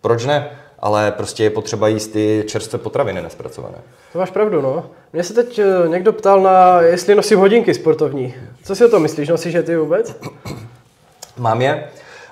[0.00, 0.50] Proč ne?
[0.78, 3.78] Ale prostě je potřeba jíst ty čerstvé potraviny nespracované.
[4.12, 4.86] To máš pravdu, no.
[5.12, 8.34] Mě se teď eh, někdo ptal na, jestli nosím hodinky sportovní.
[8.64, 9.28] Co si o tom myslíš?
[9.28, 10.16] Nosíš je ty vůbec?
[11.38, 11.84] Mám je.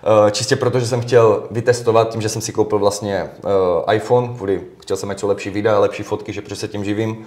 [0.04, 3.30] Eh, čistě proto, že jsem chtěl vytestovat tím, že jsem si koupil vlastně
[3.88, 6.84] eh, iPhone, kvůli, chtěl jsem mít co lepší videa, lepší fotky, že protože se tím
[6.84, 7.26] živím,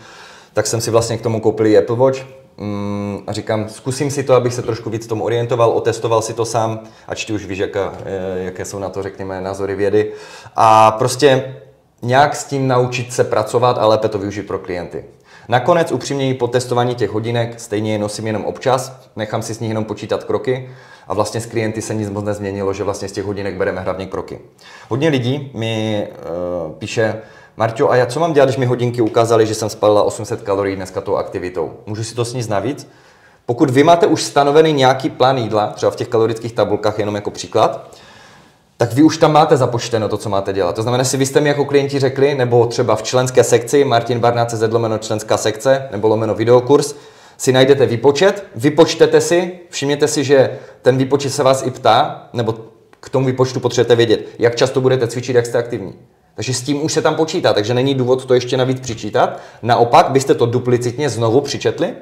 [0.53, 2.19] tak jsem si vlastně k tomu koupil Apple Watch
[2.57, 6.79] mm, říkám, zkusím si to, abych se trošku víc tomu orientoval, otestoval si to sám,
[7.07, 7.93] ač ty už víš, jaká,
[8.35, 10.13] jaké jsou na to, řekněme, názory vědy.
[10.55, 11.55] A prostě
[12.01, 15.05] nějak s tím naučit se pracovat a lépe to využít pro klienty.
[15.49, 19.69] Nakonec upřímněji po testování těch hodinek stejně je nosím jenom občas, nechám si s nich
[19.69, 20.69] jenom počítat kroky
[21.07, 24.05] a vlastně s klienty se nic moc nezměnilo, že vlastně z těch hodinek bereme hlavně
[24.05, 24.39] kroky.
[24.89, 27.21] Hodně lidí mi uh, píše,
[27.59, 30.75] Marťo, a já co mám dělat, když mi hodinky ukázaly, že jsem spalila 800 kalorií
[30.75, 31.73] dneska tou aktivitou?
[31.85, 32.89] Můžu si to sníst navíc?
[33.45, 37.31] Pokud vy máte už stanovený nějaký plán jídla, třeba v těch kalorických tabulkách jenom jako
[37.31, 37.91] příklad,
[38.77, 40.75] tak vy už tam máte započteno to, co máte dělat.
[40.75, 44.19] To znamená, si vy jste mi jako klienti řekli, nebo třeba v členské sekci, Martin
[44.19, 46.95] Barnáce lomeno členská sekce, nebo lomeno videokurs,
[47.37, 52.55] si najdete výpočet, vypočtete si, všimněte si, že ten výpočet se vás i ptá, nebo
[52.99, 55.93] k tomu výpočtu potřebujete vědět, jak často budete cvičit, jak jste aktivní.
[56.37, 59.39] Takže s tím už se tam počítá, takže není důvod to ještě navíc přičítat.
[59.61, 61.93] Naopak byste to duplicitně znovu přičetli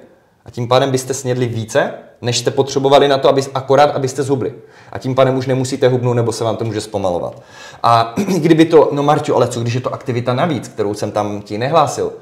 [0.45, 4.53] a tím pádem byste snědli více, než jste potřebovali na to, aby, akorát abyste zhubli.
[4.91, 7.41] A tím pádem už nemusíte hubnout, nebo se vám to může zpomalovat.
[7.83, 11.41] A kdyby to, no Marťo, ale co když je to aktivita navíc, kterou jsem tam
[11.41, 12.13] ti nehlásil,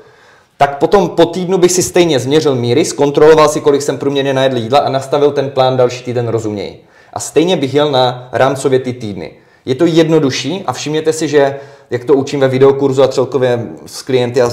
[0.57, 4.57] tak potom po týdnu bych si stejně změřil míry, zkontroloval si, kolik jsem průměrně najedl
[4.57, 6.85] jídla a nastavil ten plán další týden rozuměji.
[7.13, 9.31] A stejně bych jel na rámcově ty týdny.
[9.65, 14.01] Je to jednodušší a všimněte si, že jak to učím ve videokurzu a celkově s
[14.01, 14.49] klienty, a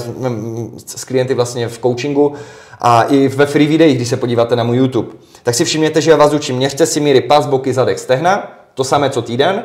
[0.85, 2.33] s klienty vlastně v coachingu
[2.79, 5.07] a i ve free videích, když se podíváte na můj YouTube,
[5.43, 8.83] tak si všimněte, že já vás učím, měřte si míry pas, boky, zadek, stehna, to
[8.83, 9.63] samé co týden,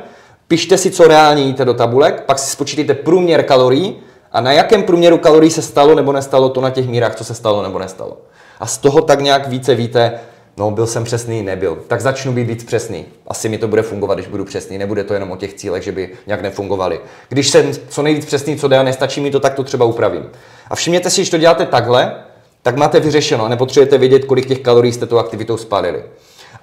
[0.49, 3.97] pište si, co reálně jíte do tabulek, pak si spočítejte průměr kalorií
[4.33, 7.35] a na jakém průměru kalorií se stalo nebo nestalo to na těch mírách, co se
[7.35, 8.19] stalo nebo nestalo.
[8.61, 10.13] A z toho tak nějak více víte,
[10.57, 11.79] No, byl jsem přesný, nebyl.
[11.87, 13.05] Tak začnu být víc přesný.
[13.27, 14.79] Asi mi to bude fungovat, když budu přesný.
[14.79, 17.01] Nebude to jenom o těch cílech, že by nějak nefungovaly.
[17.29, 20.31] Když jsem co nejvíc přesný, co jde a nestačí mi to, tak to třeba upravím.
[20.71, 22.15] A všimněte si, když to děláte takhle,
[22.63, 26.05] tak máte vyřešeno a nepotřebujete vědět, kolik těch kalorií jste tou aktivitou spálili.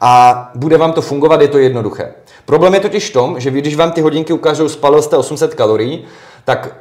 [0.01, 2.13] A bude vám to fungovat, je to jednoduché.
[2.45, 6.05] Problém je totiž v tom, že když vám ty hodinky ukážou, spalil jste 800 kalorií,
[6.45, 6.75] tak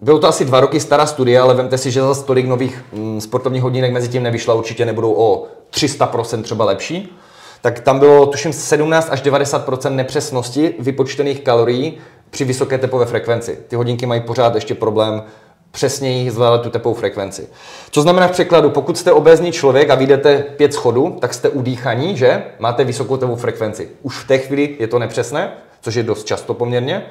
[0.00, 3.20] bylo to asi dva roky stará studie, ale vemte si, že za tolik nových mm,
[3.20, 7.18] sportovních hodinek mezi tím nevyšla, určitě nebudou o 300% třeba lepší.
[7.60, 11.98] Tak tam bylo, tuším, 17 až 90% nepřesnosti vypočtených kalorií
[12.30, 13.58] při vysoké tepové frekvenci.
[13.68, 15.22] Ty hodinky mají pořád ještě problém
[15.70, 17.48] přesněji zvládat tu tepovou frekvenci.
[17.90, 22.16] Co znamená v překladu, pokud jste obézní člověk a vyjdete pět schodů, tak jste udýchaní,
[22.16, 22.42] že?
[22.58, 23.88] Máte vysokou tepovou frekvenci.
[24.02, 27.06] Už v té chvíli je to nepřesné, což je dost často poměrně.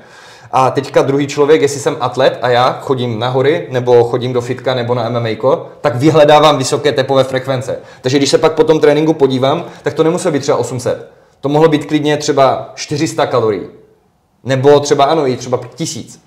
[0.52, 4.42] A teďka druhý člověk, jestli jsem atlet a já chodím na hory, nebo chodím do
[4.42, 5.30] fitka, nebo na MMA,
[5.82, 7.80] tak vyhledávám vysoké tepové frekvence.
[8.02, 11.12] Takže když se pak po tom tréninku podívám, tak to nemusí být třeba 800.
[11.42, 13.62] To mohlo být klidně třeba 400 kalorií.
[14.44, 16.20] Nebo třeba ano, i třeba 1000.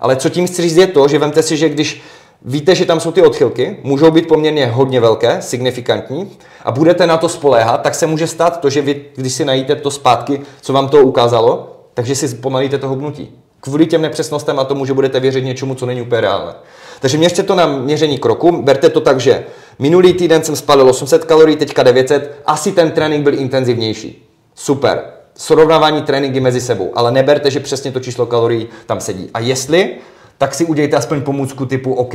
[0.00, 2.02] Ale co tím chci říct je to, že vemte si, že když
[2.42, 6.30] víte, že tam jsou ty odchylky, můžou být poměrně hodně velké, signifikantní,
[6.64, 9.76] a budete na to spoléhat, tak se může stát to, že vy, když si najíte
[9.76, 13.37] to zpátky, co vám to ukázalo, takže si pomalíte to hubnutí.
[13.60, 16.52] Kvůli těm nepřesnostem a tomu, že budete věřit něčemu, co není úplně reálné.
[17.00, 19.44] Takže měřte to na měření kroku, berte to tak, že
[19.78, 24.28] minulý týden jsem spalil 800 kalorií, teďka 900, asi ten trénink byl intenzivnější.
[24.54, 25.02] Super.
[25.34, 29.30] Srovnávání tréninky mezi sebou, ale neberte, že přesně to číslo kalorií tam sedí.
[29.34, 29.96] A jestli
[30.38, 32.14] tak si udějte aspoň pomůcku typu OK,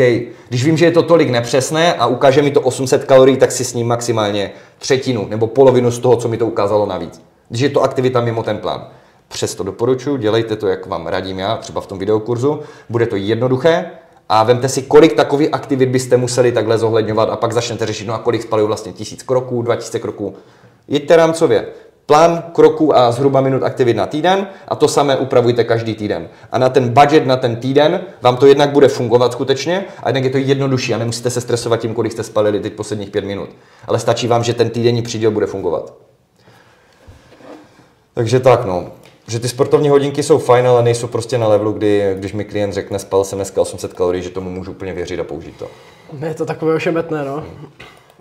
[0.49, 3.63] když vím, že je to tolik nepřesné a ukáže mi to 800 kalorií, tak si
[3.65, 7.21] s ním maximálně třetinu nebo polovinu z toho, co mi to ukázalo navíc.
[7.49, 8.88] Když je to aktivita mimo ten plán.
[9.33, 12.59] Přesto doporučuji, dělejte to, jak vám radím já, třeba v tom videokurzu.
[12.89, 13.85] Bude to jednoduché
[14.29, 18.13] a vemte si, kolik takových aktivit byste museli takhle zohledňovat a pak začnete řešit, no
[18.13, 20.35] a kolik spaluju vlastně tisíc kroků, 2000 kroků.
[20.87, 21.67] Jeďte rámcově.
[22.05, 26.29] Plán kroků a zhruba minut aktivit na týden a to samé upravujte každý týden.
[26.51, 30.23] A na ten budget na ten týden vám to jednak bude fungovat skutečně a jednak
[30.23, 33.49] je to jednodušší a nemusíte se stresovat tím, kolik jste spalili teď posledních pět minut.
[33.87, 35.93] Ale stačí vám, že ten týdenní příděl bude fungovat.
[38.13, 38.91] Takže tak no,
[39.27, 42.73] že ty sportovní hodinky jsou fajn, ale nejsou prostě na levelu, kdy, když mi klient
[42.73, 45.67] řekne, spal jsem dneska 800 kalorií, že tomu můžu úplně věřit a použít to.
[46.27, 47.43] Je to takové ošemetné, no.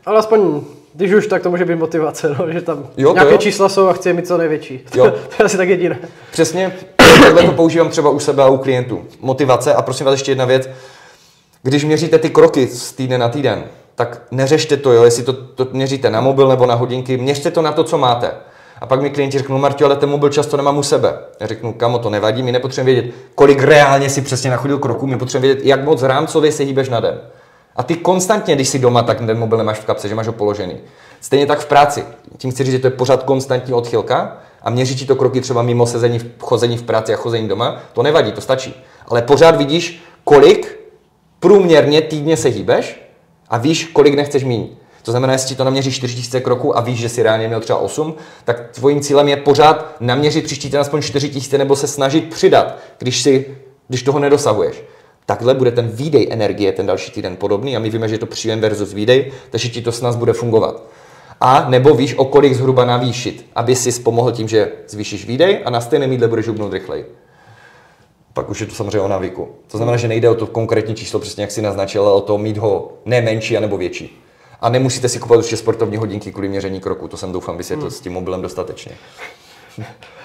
[0.07, 0.61] Ale aspoň,
[0.95, 3.39] když už, tak to může být motivace, no, že tam Jo, nějaké jo.
[3.39, 4.81] čísla jsou a chci je mít co největší.
[4.95, 5.11] Jo.
[5.37, 5.99] to je asi tak jediné.
[6.33, 6.77] Přesně,
[7.23, 9.05] takhle to používám třeba u sebe a u klientů.
[9.21, 10.69] Motivace a prosím vás ještě jedna věc.
[11.63, 15.67] Když měříte ty kroky z týdne na týden, tak neřešte to, jo, jestli to, to
[15.73, 18.31] měříte na mobil nebo na hodinky, měřte to na to, co máte.
[18.83, 21.15] A pak mi klienti řeknou, Marti, ale ten mobil často nemám u sebe.
[21.41, 25.19] Já řeknu, kamo, to nevadí, my nepotřebujeme vědět, kolik reálně si přesně nachodil kroků, my
[25.19, 27.21] potřebujeme vědět, jak moc rámcově se hýbeš na den.
[27.77, 30.33] A ty konstantně, když jsi doma, tak ten mobil nemáš v kapse, že máš ho
[30.33, 30.77] položený.
[31.21, 32.05] Stejně tak v práci.
[32.39, 35.63] Tím chci říct, že to je pořád konstantní odchylka a měří ti to kroky třeba
[35.63, 38.85] mimo sezení, chození v práci a chození doma, to nevadí, to stačí.
[39.09, 40.81] Ale pořád vidíš, kolik
[41.41, 43.03] průměrně týdně se hýbeš
[43.49, 44.82] a víš, kolik nechceš mít.
[45.03, 48.15] To znamená, jestli to naměří 4000 kroků a víš, že si reálně měl třeba 8,
[48.45, 53.23] tak tvojím cílem je pořád naměřit příští týden aspoň 4000 nebo se snažit přidat, když,
[53.23, 53.57] si,
[53.89, 54.83] když toho nedosahuješ.
[55.27, 58.27] Takhle bude ten výdej energie ten další týden podobný a my víme, že je to
[58.27, 60.83] příjem versus výdej, takže ti to snad bude fungovat.
[61.41, 65.71] A nebo víš, o kolik zhruba navýšit, aby si pomohl tím, že zvýšíš výdej a
[65.71, 67.05] na stejném jídle budeš hubnout rychleji.
[68.33, 69.49] Pak už je to samozřejmě o navyku.
[69.71, 72.39] To znamená, že nejde o to konkrétní číslo, přesně jak si naznačil, ale o to
[72.39, 74.23] mít ho ne menší, anebo větší.
[74.63, 78.01] A nemusíte si kupovat určitě sportovní hodinky kvůli měření kroku, to jsem doufám vysvětlil s
[78.01, 78.93] tím mobilem dostatečně.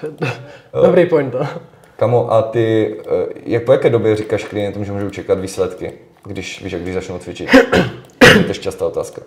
[0.82, 1.48] Dobrý point, no.
[1.96, 5.92] Kamo, a ty, eh, jak po jaké době říkáš klientům, že můžou čekat výsledky,
[6.24, 7.50] když, víš, když začnou cvičit?
[8.18, 9.22] to je častá otázka.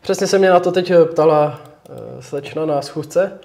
[0.00, 3.38] Přesně se mě na to teď eh, ptala uh, slečna na schůzce.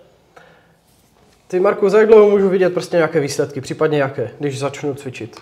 [1.47, 5.37] Ty Marku, za jak dlouho můžu vidět prostě nějaké výsledky, případně jaké, když začnu cvičit?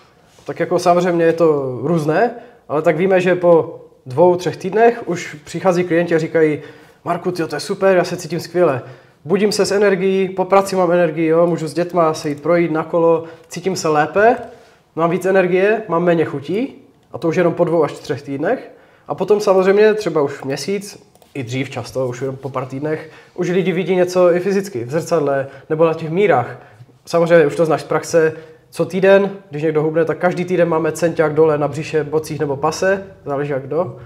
[0.46, 2.36] Tak jako samozřejmě je to různé,
[2.70, 6.60] ale tak víme, že po dvou, třech týdnech už přichází klienti a říkají
[7.04, 8.82] Marku, tyjo, to je super, já se cítím skvěle.
[9.26, 12.72] Budím se s energií, po práci mám energii, jo, můžu s dětma se jít projít
[12.72, 14.38] na kolo, cítím se lépe,
[14.96, 16.76] mám víc energie, mám méně chutí,
[17.12, 18.72] a to už jenom po dvou až třech týdnech.
[19.08, 23.50] A potom samozřejmě třeba už měsíc, i dřív často, už jenom po pár týdnech, už
[23.50, 26.58] lidi vidí něco i fyzicky, v zrcadle nebo na těch mírách.
[27.06, 28.34] Samozřejmě už to znáš z praxe,
[28.70, 32.58] co týden, když někdo hubne, tak každý týden máme centák dole na břiše, bocích nebo
[32.58, 33.98] pase, záleží jak kdo.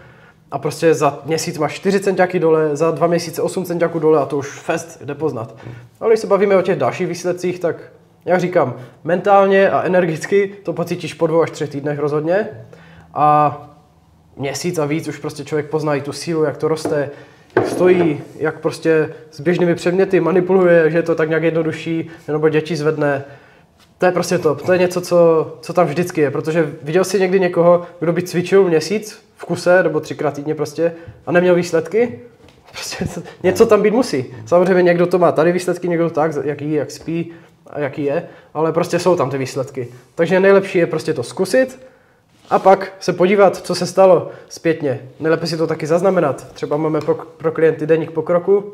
[0.52, 4.26] A prostě za měsíc máš 4 centiáky dole, za dva měsíce 8 centiáků dole a
[4.26, 5.56] to už fest jde poznat.
[6.00, 7.76] Ale když se bavíme o těch dalších výsledcích, tak
[8.26, 12.48] jak říkám, mentálně a energicky to pocítíš po dvou až třech týdnech rozhodně.
[13.14, 13.58] A
[14.38, 17.10] měsíc a víc už prostě člověk pozná i tu sílu, jak to roste,
[17.56, 22.50] jak stojí, jak prostě s běžnými předměty manipuluje, že je to tak nějak jednodušší, nebo
[22.50, 23.24] děti zvedne.
[24.02, 24.62] To je prostě top.
[24.62, 28.24] To je něco, co, co tam vždycky je, protože viděl jsi někdy někoho, kdo by
[28.24, 30.94] cvičil měsíc v kuse, nebo třikrát týdně prostě,
[31.26, 32.20] a neměl výsledky?
[32.72, 33.06] Prostě
[33.44, 34.26] něco tam být musí.
[34.46, 37.32] Samozřejmě někdo to má tady výsledky, někdo tak, jaký, jak spí
[37.68, 39.88] a jaký je, ale prostě jsou tam ty výsledky.
[40.16, 41.80] Takže nejlepší je prostě to zkusit,
[42.50, 45.02] a pak se podívat, co se stalo zpětně.
[45.20, 46.54] Nejlépe si to taky zaznamenat.
[46.54, 48.74] Třeba máme pro, pro klienty deník pokroku,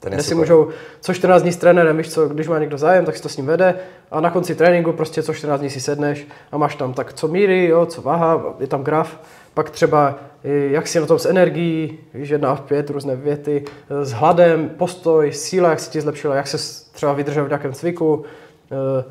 [0.00, 0.68] Ten kde si můžou
[1.00, 3.36] co 14 dní s trenérem, víš co, když má někdo zájem, tak si to s
[3.36, 3.74] ním vede.
[4.10, 7.28] A na konci tréninku prostě co 14 dní si sedneš a máš tam tak co
[7.28, 9.20] míry, jo, co váha, je tam graf,
[9.54, 13.64] pak třeba jak si na tom s energií, víš, jedna a pět, různé věty,
[14.02, 18.24] s hladem, postoj, síla, jak se ti zlepšila, jak se třeba vydržel v nějakém cviku,
[18.72, 19.04] eh,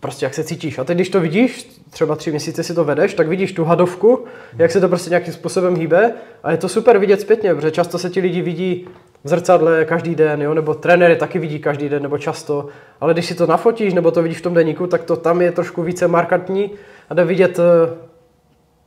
[0.00, 0.78] prostě jak se cítíš.
[0.78, 4.24] A teď, když to vidíš, třeba tři měsíce si to vedeš, tak vidíš tu hadovku,
[4.58, 6.12] jak se to prostě nějakým způsobem hýbe.
[6.42, 8.88] A je to super vidět zpětně, protože často se ti lidi vidí
[9.24, 10.54] v zrcadle každý den, jo?
[10.54, 12.66] nebo trenéry taky vidí každý den, nebo často,
[13.00, 15.52] ale když si to nafotíš, nebo to vidíš v tom deníku, tak to tam je
[15.52, 16.70] trošku více markantní
[17.10, 17.94] a jde vidět eh,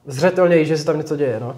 [0.06, 1.38] zřetelněji, že se tam něco děje.
[1.40, 1.56] No.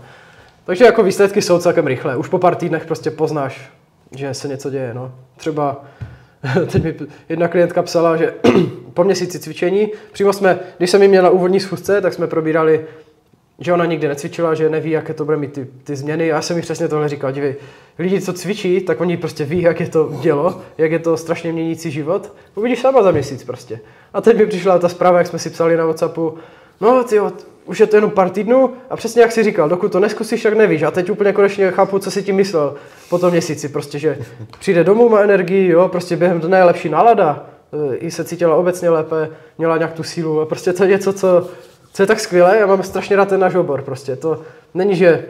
[0.66, 2.18] Takže jako výsledky jsou celkem rychlé.
[2.18, 3.72] Už po pár týdnech prostě poznáš,
[4.16, 4.94] že se něco děje.
[4.94, 5.12] No.
[5.38, 5.84] Třeba
[6.72, 6.96] teď mi
[7.30, 8.34] jedna klientka psala, že
[8.94, 12.86] po měsíci cvičení, přímo jsme, když jsem ji měl na úvodní schůzce, tak jsme probírali,
[13.60, 16.28] že ona nikdy necvičila, že neví, jaké to bude mít ty, ty změny.
[16.28, 17.56] Já jsem jí přesně tohle říkal, dívej,
[18.00, 21.52] lidi, co cvičí, tak oni prostě ví, jak je to dělo, jak je to strašně
[21.52, 22.34] měnící život.
[22.56, 23.80] Uvidíš sama za měsíc prostě.
[24.14, 26.38] A teď mi přišla ta zpráva, jak jsme si psali na Whatsappu,
[26.82, 27.20] no ty
[27.66, 30.54] už je to jenom pár týdnů a přesně jak si říkal, dokud to neskusíš, tak
[30.54, 30.84] nevíš.
[30.84, 32.76] A teď úplně konečně chápu, co si tím myslel
[33.10, 34.18] po tom měsíci, prostě, že
[34.60, 37.46] přijde domů, má energii, jo, prostě během dne je lepší nálada,
[37.92, 41.14] e, i se cítila obecně lépe, měla nějak tu sílu a prostě to je něco,
[41.14, 41.48] co,
[41.96, 44.42] co je tak skvělé, já mám strašně rád ten náš obor, prostě to
[44.74, 45.26] není, že e,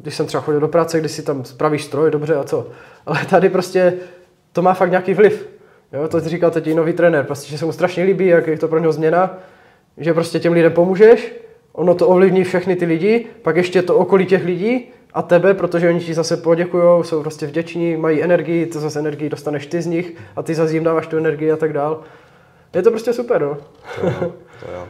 [0.00, 2.66] když jsem třeba chodil do práce, když si tam spravíš stroj, dobře a co,
[3.06, 3.94] ale tady prostě
[4.52, 5.48] to má fakt nějaký vliv.
[5.92, 8.58] Jo, to říkal teď i nový trenér, prostě, že se mu strašně líbí, jak je
[8.58, 9.38] to pro něho změna,
[9.98, 11.34] že prostě těm lidem pomůžeš,
[11.72, 15.88] ono to ovlivní všechny ty lidi, pak ještě to okolí těch lidí a tebe, protože
[15.88, 19.86] oni ti zase poděkují, jsou prostě vděční, mají energii, to zase energii dostaneš ty z
[19.86, 22.00] nich a ty zase jim dáváš tu energii a tak dál.
[22.74, 23.56] Je to prostě super, no.
[24.00, 24.86] To jo, to jo.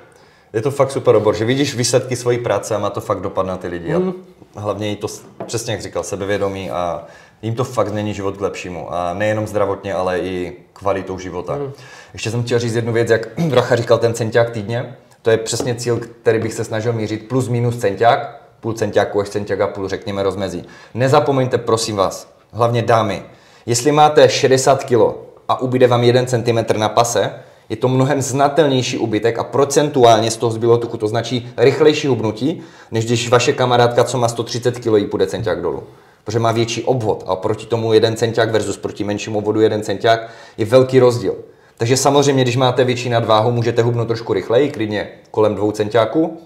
[0.57, 3.47] Je to fakt super obor, že vidíš výsledky svojí práce a má to fakt dopad
[3.47, 3.95] na ty lidi.
[3.95, 4.13] Mm.
[4.57, 5.07] A hlavně je to,
[5.47, 7.05] přesně jak říkal, sebevědomí a
[7.43, 8.95] jim to fakt není život k lepšímu.
[8.95, 11.57] A nejenom zdravotně, ale i kvalitou života.
[11.57, 11.73] Mm.
[12.13, 14.97] Ještě jsem chtěl říct jednu věc, jak Dracha říkal ten centiák týdně.
[15.23, 19.29] To je přesně cíl, který bych se snažil mířit, plus minus centiák, půl centiáku až
[19.29, 20.65] centiák a půl, řekněme, rozmezí.
[20.95, 23.23] Nezapomeňte, prosím vás, hlavně dámy,
[23.67, 25.01] jestli máte 60 kg
[25.49, 27.33] a ubyde vám 1 cm na pase,
[27.69, 32.61] je to mnohem znatelnější ubytek a procentuálně z toho zbylo tuku to značí rychlejší hubnutí,
[32.91, 35.83] než když vaše kamarádka, co má 130 kg, půjde centiák dolů.
[36.25, 40.31] Protože má větší obvod a proti tomu jeden centiák versus proti menšímu obvodu jeden centiák
[40.59, 41.35] je velký rozdíl.
[41.79, 46.39] Takže samozřejmě, když máte větší nadváhu, můžete hubnout trošku rychleji, klidně kolem dvou centiáků.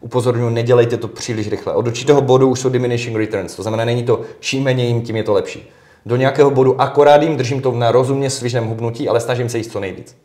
[0.00, 1.74] Upozorňuji, nedělejte to příliš rychle.
[1.74, 5.16] Od určitého bodu už jsou diminishing returns, to znamená, není to čím méně jim, tím
[5.16, 5.70] je to lepší.
[6.06, 9.72] Do nějakého bodu akorát jim držím to na rozumně svižném hubnutí, ale snažím se jíst
[9.72, 10.16] co nejvíc.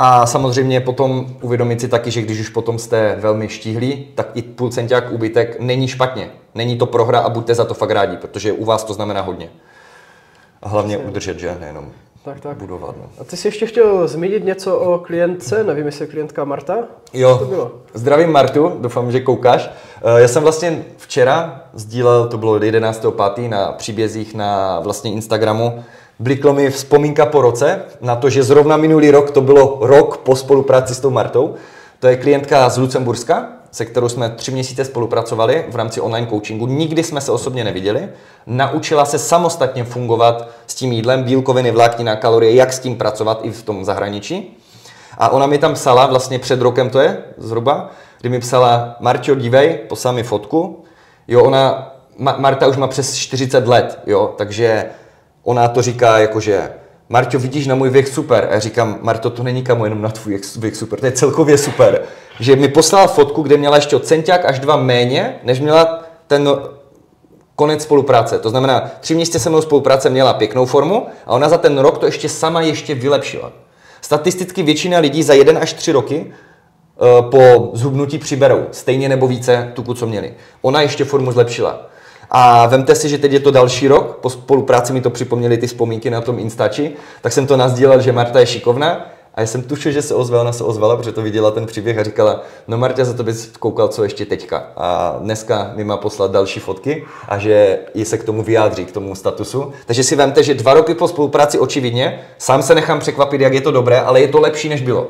[0.00, 4.42] A samozřejmě potom uvědomit si taky, že když už potom jste velmi štíhlí, tak i
[4.42, 6.30] půl centiák úbytek není špatně.
[6.54, 9.50] Není to prohra a buďte za to fakt rádi, protože u vás to znamená hodně.
[10.62, 11.90] A hlavně udržet, že nejenom
[12.24, 12.56] tak, tak.
[12.56, 12.96] budovat.
[12.96, 13.04] No.
[13.20, 16.76] A ty jsi ještě chtěl zmínit něco o klientce, nevím, jestli je klientka Marta?
[17.12, 17.72] Jo, to bylo?
[17.94, 19.70] zdravím Martu, doufám, že koukáš.
[20.02, 23.48] Eh, já jsem vlastně včera sdílel, to bylo 11.5.
[23.48, 25.84] na příbězích na vlastně Instagramu,
[26.20, 30.36] Bliklo mi vzpomínka po roce na to, že zrovna minulý rok to bylo rok po
[30.36, 31.54] spolupráci s tou Martou.
[32.00, 36.66] To je klientka z Lucemburska, se kterou jsme tři měsíce spolupracovali v rámci online coachingu.
[36.66, 38.08] Nikdy jsme se osobně neviděli.
[38.46, 43.50] Naučila se samostatně fungovat s tím jídlem, bílkoviny, vláknina, kalorie, jak s tím pracovat i
[43.50, 44.56] v tom zahraničí.
[45.18, 47.90] A ona mi tam psala, vlastně před rokem to je zhruba,
[48.20, 50.84] kdy mi psala, Marťo, dívej, poslala mi fotku.
[51.28, 54.84] Jo, ona, Ma- Marta už má přes 40 let, jo, takže
[55.48, 56.70] ona to říká jakože
[57.08, 58.46] Marťo, vidíš na můj věk super.
[58.50, 61.58] A já říkám, Marto, to není kamo jenom na tvůj věk super, to je celkově
[61.58, 62.02] super.
[62.40, 66.48] Že mi poslala fotku, kde měla ještě centiák až dva méně, než měla ten
[67.56, 68.38] konec spolupráce.
[68.38, 71.98] To znamená, tři měsíce se mnou spolupráce měla pěknou formu a ona za ten rok
[71.98, 73.52] to ještě sama ještě vylepšila.
[74.00, 79.72] Statisticky většina lidí za jeden až tři roky eh, po zhubnutí přiberou stejně nebo více
[79.74, 80.34] tuku, co měli.
[80.62, 81.88] Ona ještě formu zlepšila.
[82.30, 85.66] A vemte si, že teď je to další rok, po spolupráci mi to připomněly ty
[85.66, 89.62] vzpomínky na tom Instači, tak jsem to nazdílel, že Marta je šikovná a já jsem
[89.62, 92.78] tušil, že se ozvala, ona se ozvala, protože to viděla ten příběh a říkala, no
[92.78, 94.66] Marta, za to bys koukal, co ještě teďka.
[94.76, 98.92] A dneska mi má poslat další fotky a že ji se k tomu vyjádří, k
[98.92, 99.72] tomu statusu.
[99.86, 103.60] Takže si vemte, že dva roky po spolupráci očividně, sám se nechám překvapit, jak je
[103.60, 105.06] to dobré, ale je to lepší, než bylo.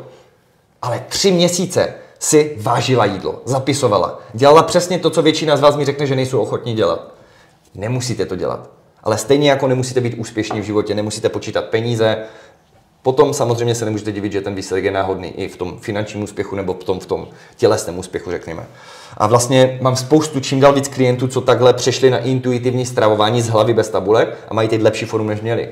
[0.83, 4.19] Ale tři měsíce si vážila jídlo, zapisovala.
[4.35, 7.15] Dělala přesně to, co většina z vás mi řekne, že nejsou ochotní dělat.
[7.75, 8.71] Nemusíte to dělat.
[9.03, 12.27] Ale stejně jako nemusíte být úspěšní v životě, nemusíte počítat peníze,
[13.03, 16.57] Potom samozřejmě se nemůžete divit, že ten výsledek je náhodný i v tom finančním úspěchu
[16.57, 18.67] nebo v tom, v tom tělesném úspěchu, řekněme.
[19.17, 23.49] A vlastně mám spoustu čím dál víc klientů, co takhle přešli na intuitivní stravování z
[23.49, 25.69] hlavy bez tabulek a mají teď lepší formu, než měli.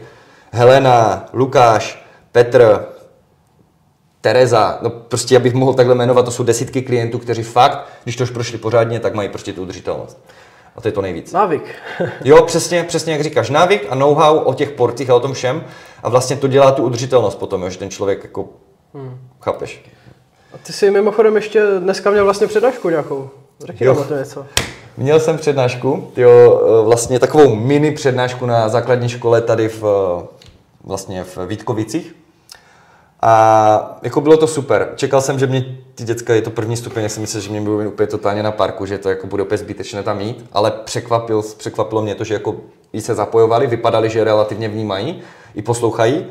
[0.52, 2.86] Helena, Lukáš, Petr,
[4.26, 8.24] Tereza, no prostě abych mohl takhle jmenovat, to jsou desítky klientů, kteří fakt, když to
[8.24, 10.18] už prošli pořádně, tak mají prostě tu udržitelnost.
[10.76, 11.32] A to je to nejvíc.
[11.32, 11.62] Návyk.
[12.24, 13.50] jo, přesně, přesně jak říkáš.
[13.50, 15.64] Návyk a know-how o těch portích a o tom všem.
[16.02, 18.48] A vlastně to dělá tu udržitelnost potom, jo, že ten člověk jako,
[18.94, 19.18] hmm.
[19.40, 19.84] chápeš.
[20.54, 23.30] A ty jsi mimochodem ještě dneska měl vlastně přednášku nějakou.
[23.60, 24.46] Řekni nám to něco.
[24.96, 29.82] Měl jsem přednášku, jo, vlastně takovou mini přednášku na základní škole tady v,
[30.84, 32.14] vlastně v Vítkovicích.
[33.20, 34.92] A jako bylo to super.
[34.96, 37.60] Čekal jsem, že mě ty děcka, je to první stupeň, já jsem myslel, že mě
[37.60, 40.70] budou mít úplně totálně na parku, že to jako bude opět zbytečné tam mít, ale
[40.70, 42.56] překvapil, překvapilo mě to, že jako
[42.92, 45.22] jí se zapojovali, vypadali, že relativně vnímají
[45.54, 46.26] i poslouchají.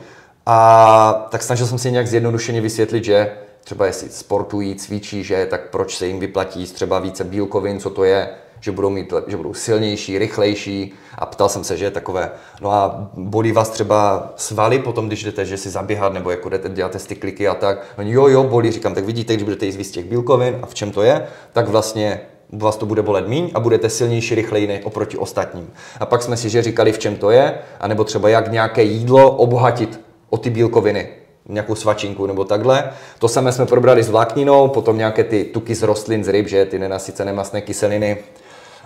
[0.45, 3.31] A tak snažil jsem si nějak zjednodušeně vysvětlit, že
[3.63, 8.03] třeba jestli sportují, cvičí, že tak proč se jim vyplatí třeba více bílkovin, co to
[8.03, 8.29] je,
[8.59, 12.31] že budou, mít, že budou silnější, rychlejší a ptal jsem se, že takové,
[12.61, 16.69] no a bolí vás třeba svaly potom, když jdete, že si zaběhat nebo jako jdete,
[16.69, 17.85] děláte ty kliky a tak.
[17.97, 20.73] Oni, jo, jo, bolí, říkám, tak vidíte, když budete jíst víc těch bílkovin a v
[20.73, 25.17] čem to je, tak vlastně vás to bude bolet míň a budete silnější, rychlejší oproti
[25.17, 25.73] ostatním.
[25.99, 29.31] A pak jsme si že říkali, v čem to je, anebo třeba jak nějaké jídlo
[29.31, 29.99] obohatit
[30.29, 31.09] o ty bílkoviny
[31.49, 32.91] nějakou svačinku nebo takhle.
[33.19, 36.65] To samé jsme probrali s vlákninou, potom nějaké ty tuky z rostlin, z ryb, že
[36.65, 38.17] ty nenasycené masné kyseliny.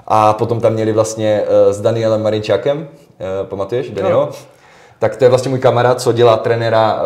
[0.10, 4.20] A potom tam měli vlastně uh, s Danielem Marinčákem, uh, pamatuješ, Daniel?
[4.20, 4.30] No.
[4.99, 7.01] Tak to je vlastně můj kamarád, co dělá trenéra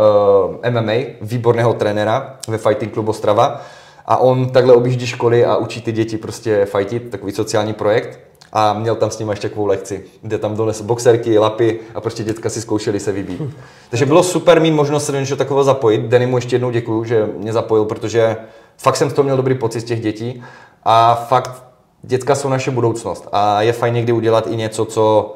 [0.63, 3.61] eh, MMA, výborného trenéra ve Fighting Club Ostrava.
[4.05, 8.19] A on takhle objíždí školy a učí ty děti prostě fightit, takový sociální projekt
[8.53, 12.23] a měl tam s ním ještě takovou lekci, kde tam donesl boxerky, lapy a prostě
[12.23, 13.41] dětka si zkoušeli se vybít.
[13.89, 16.01] Takže bylo super mít možnost se do něčeho takového zapojit.
[16.01, 18.37] Denny mu ještě jednou děkuju, že mě zapojil, protože
[18.77, 20.43] fakt jsem z toho měl dobrý pocit z těch dětí
[20.83, 21.63] a fakt
[22.03, 25.35] dětka jsou naše budoucnost a je fajn někdy udělat i něco, co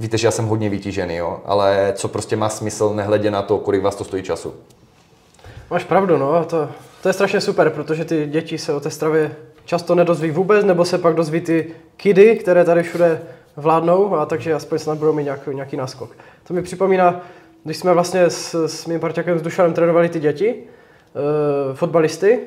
[0.00, 3.58] víte, že já jsem hodně vytížený, jo, ale co prostě má smysl, nehledě na to,
[3.58, 4.54] kolik vás to stojí času.
[5.70, 6.68] Máš pravdu, no, to,
[7.02, 10.84] to je strašně super, protože ty děti se o té stravě často nedozví vůbec, nebo
[10.84, 13.20] se pak dozví ty kidy, které tady všude
[13.56, 16.10] vládnou, a takže aspoň snad budou mít nějaký, nějaký náskok.
[16.48, 17.20] To mi připomíná,
[17.64, 22.40] když jsme vlastně s, s mým parťákem s Dušanem trénovali ty děti, uh, fotbalisty,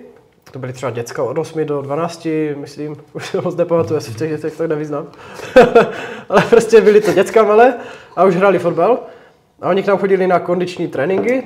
[0.52, 4.18] to byly třeba děcka od 8 do 12, myslím, už se moc nepamatuju, se v
[4.18, 5.08] těch dětech tak nevyznám.
[6.30, 7.74] Ale prostě byli to děcka malé
[8.16, 9.00] a už hráli fotbal.
[9.62, 11.44] A oni k nám chodili na kondiční tréninky.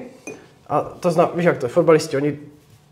[0.69, 2.39] A to zná, víš jak to je, fotbalisti, oni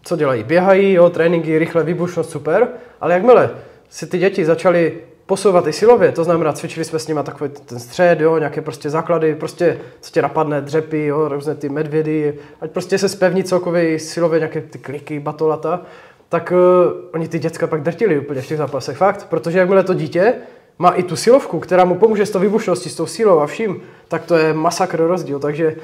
[0.04, 0.44] co dělají?
[0.44, 2.68] Běhají, jo, tréninky, rychle, výbušnost, super,
[3.02, 3.50] ale jakmile
[3.90, 4.94] si ty děti začaly
[5.26, 8.90] posouvat i silově, to znamená, cvičili jsme s nimi takový ten střed, jo, nějaké prostě
[8.90, 14.00] základy, prostě co tě napadne, dřepy, jo, různé ty medvědy, ať prostě se spevní celkově
[14.00, 15.82] silově nějaké ty kliky, batolata,
[16.30, 19.94] tak uh, oni ty děcka pak drtili úplně v těch zápasech, fakt, protože jakmile to
[19.94, 20.34] dítě
[20.80, 23.82] má i tu silovku, která mu pomůže s tou výbušností, s tou sílou a vším,
[24.08, 25.76] tak to je masakr rozdíl, takže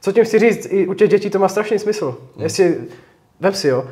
[0.00, 2.16] co tím chci říct, i u těch dětí to má strašný smysl.
[2.34, 2.42] Hmm.
[2.42, 2.76] Jestli
[3.40, 3.84] Vem si, jo.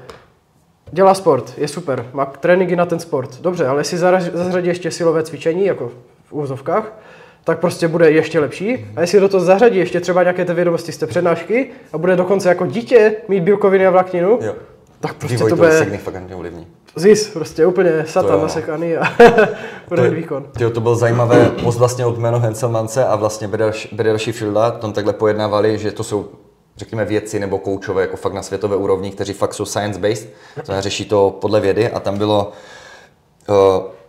[0.93, 3.41] Dělá sport, je super, má tréninky na ten sport.
[3.41, 3.99] Dobře, ale jestli
[4.33, 5.91] zařadí ještě silové cvičení, jako
[6.29, 6.93] v úvozovkách,
[7.45, 8.87] tak prostě bude ještě lepší.
[8.97, 12.17] A jestli do toho zařadí ještě třeba nějaké ty vědomosti z té přednášky a bude
[12.17, 14.55] dokonce jako dítě mít bílkoviny a vlákninu, jo.
[15.01, 15.79] tak prostě Vývoj to bude...
[15.79, 16.67] signifikantně ovlivní.
[16.97, 19.13] Zis, prostě úplně satan nasekaný a
[19.89, 20.47] bude výkon.
[20.59, 23.49] Tyjo, to byl zajímavé post vlastně od Meno Henselmance a vlastně
[23.93, 26.29] Brederši Fielda, tam takhle pojednávali, že to jsou
[26.77, 30.29] řekněme, vědci nebo koučové, jako fakt na světové úrovni, kteří fakt jsou science-based,
[30.67, 32.53] to řeší to podle vědy a tam bylo
[33.49, 33.55] uh,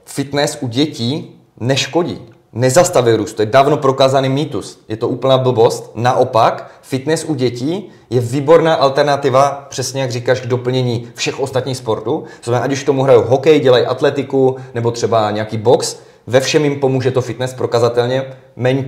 [0.06, 2.22] fitness u dětí neškodí,
[2.54, 5.92] nezastaví růst, to je dávno prokázaný mýtus, je to úplná blbost.
[5.96, 12.24] Naopak, fitness u dětí je výborná alternativa, přesně jak říkáš, k doplnění všech ostatních sportů.
[12.44, 15.98] Znamená, ať už tomu hrajou hokej, dělají atletiku nebo třeba nějaký box,
[16.28, 18.24] ve všem jim pomůže to fitness prokazatelně,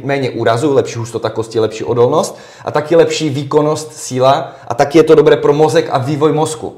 [0.04, 5.04] méně úrazu, lepší hustota kosti, lepší odolnost a taky lepší výkonnost, síla a taky je
[5.04, 6.76] to dobré pro mozek a vývoj mozku.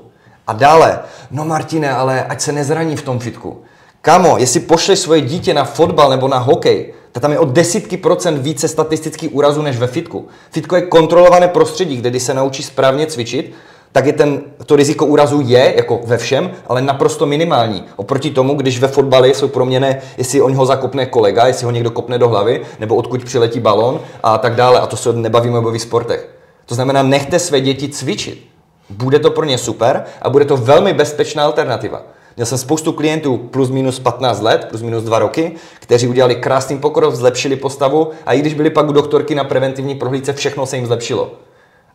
[0.48, 1.00] A dále,
[1.32, 3.62] no Martine, ale ať se nezraní v tom fitku.
[4.02, 7.98] Kamo, jestli pošleš svoje dítě na fotbal nebo na hokej, tak tam je o desítky
[7.98, 10.28] procent více statistických úrazů než ve fitku.
[10.52, 13.54] Fitko je kontrolované prostředí, kde se naučí správně cvičit,
[13.92, 17.84] tak je ten, to riziko úrazu je, jako ve všem, ale naprosto minimální.
[17.96, 21.92] Oproti tomu, když ve fotbale jsou proměny, jestli on ho zakopne kolega, jestli ho někdo
[21.92, 24.80] kopne do hlavy, nebo odkud přiletí balon a tak dále.
[24.80, 26.30] A to se nebavíme o bojových sportech.
[26.66, 28.48] To znamená, nechte své děti cvičit.
[28.90, 32.02] Bude to pro ně super a bude to velmi bezpečná alternativa.
[32.36, 36.78] Měl jsem spoustu klientů plus minus 15 let, plus minus 2 roky, kteří udělali krásný
[36.78, 40.76] pokrok, zlepšili postavu a i když byli pak u doktorky na preventivní prohlídce, všechno se
[40.76, 41.32] jim zlepšilo.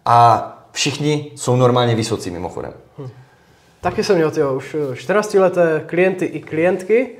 [0.06, 2.72] A všichni jsou normálně vysocí mimochodem.
[2.98, 3.08] Hm.
[3.80, 7.10] Taky jsem měl tyjo, už 14 leté klienty i klientky,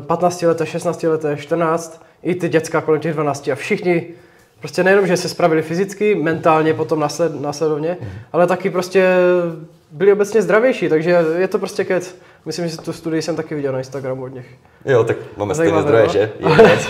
[0.00, 4.06] 15 leté, 16 leté, 14, i ty děcka kolem těch 12 a všichni
[4.58, 8.08] prostě nejenom, že se spravili fyzicky, mentálně potom nasled, následovně, mm.
[8.32, 9.16] ale taky prostě
[9.90, 12.14] byli obecně zdravější, takže je to prostě kec.
[12.46, 14.46] Myslím, že tu studii jsem taky viděl na Instagramu od nich.
[14.84, 16.12] Jo, tak máme stejné zdroje, no?
[16.12, 16.18] že?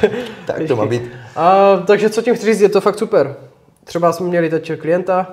[0.03, 0.11] Je,
[0.47, 1.03] tak to má být.
[1.37, 3.37] A, takže co tím chci říct, je to fakt super.
[3.85, 5.27] Třeba jsme měli teď klienta,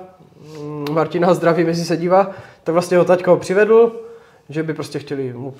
[0.90, 2.30] Martina zdraví, jestli se dívá,
[2.64, 3.92] tak vlastně ho taťka ho přivedl,
[4.48, 5.54] že by prostě chtěli mu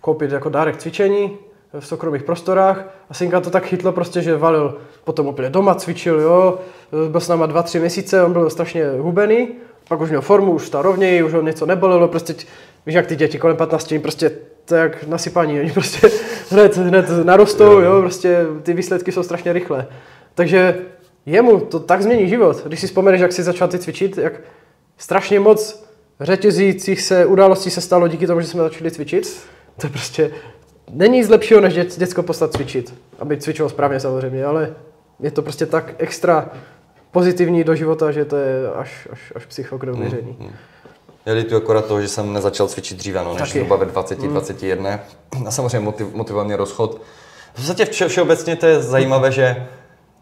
[0.00, 1.30] koupit jako dárek cvičení
[1.78, 6.20] v soukromých prostorách a synka to tak chytlo prostě, že valil potom úplně doma, cvičil,
[6.20, 6.58] jo,
[7.08, 9.48] byl s náma dva, tři měsíce, on byl strašně hubený,
[9.88, 12.34] pak už měl formu, už stál rovněji, už ho něco nebolelo, prostě,
[12.86, 14.30] víš jak ty děti kolem 15, prostě
[14.64, 16.10] to je jak nasypaní, oni prostě
[16.50, 19.86] hned, hned narostou, jo, prostě ty výsledky jsou strašně rychlé.
[20.34, 20.78] Takže
[21.26, 22.62] jemu to tak změní život.
[22.66, 24.32] Když si vzpomeneš, jak jsi začal ty cvičit, jak
[24.98, 25.84] strašně moc
[26.20, 29.42] řetězících se událostí se stalo díky tomu, že jsme začali cvičit.
[29.80, 30.30] To je prostě
[30.90, 32.94] není nic lepšího, než dět, děcko poslat cvičit.
[33.18, 34.74] Aby cvičilo správně samozřejmě, ale
[35.20, 36.50] je to prostě tak extra
[37.10, 40.36] pozitivní do života, že to je až, až, až psycho k neuvěření.
[40.40, 40.52] Mm, mm.
[41.26, 44.28] Já litu akorát toho, že jsem nezačal cvičit dříve, no, než zhruba ve 20, mm.
[44.28, 45.00] 21.
[45.46, 47.00] A samozřejmě motiv, motivoval mě rozchod.
[47.52, 49.66] V podstatě vše, všeobecně to je zajímavé, že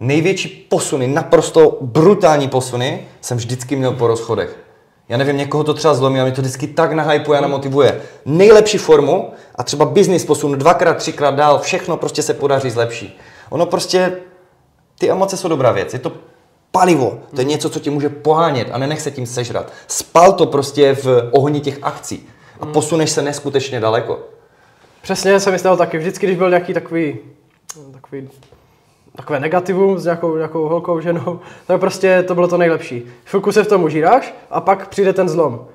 [0.00, 4.65] největší posuny, naprosto brutální posuny, jsem vždycky měl po rozchodech.
[5.08, 8.00] Já nevím, někoho to třeba zlomí, a mě to vždycky tak nahypuje a namotivuje.
[8.24, 13.18] Nejlepší formu a třeba business posun dvakrát, třikrát dál, všechno prostě se podaří zlepší.
[13.50, 14.16] Ono prostě,
[14.98, 15.92] ty emoce jsou dobrá věc.
[15.92, 16.12] Je to
[16.70, 17.18] palivo.
[17.34, 19.72] To je něco, co tě může pohánět a nenech se tím sežrat.
[19.86, 22.28] Spal to prostě v ohni těch akcí
[22.60, 22.72] a hmm.
[22.72, 24.18] posuneš se neskutečně daleko.
[25.02, 25.98] Přesně jsem myslel taky.
[25.98, 27.18] Vždycky, když byl nějaký takový,
[27.92, 28.28] takový
[29.16, 33.06] takové negativum s nějakou, nějakou holkou, ženou, tak prostě to bylo to nejlepší.
[33.24, 35.66] Chvilku se v tom užíráš a pak přijde ten zlom.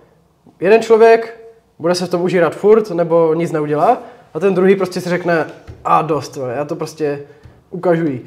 [0.60, 1.38] Jeden člověk
[1.80, 3.98] bude se v tom užírat furt nebo nic neudělá
[4.34, 5.48] a ten druhý prostě si řekne
[5.86, 7.20] a dost, já to prostě
[7.72, 8.22] ukážu jí,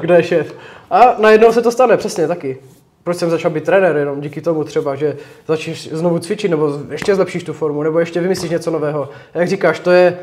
[0.00, 0.54] kdo je šéf.
[0.90, 2.58] A najednou se to stane, přesně taky.
[3.04, 5.16] Proč jsem začal být trenér, jenom díky tomu třeba, že
[5.46, 9.08] začneš znovu cvičit, nebo ještě zlepšíš tu formu, nebo ještě vymyslíš něco nového.
[9.34, 10.18] Jak říkáš, to je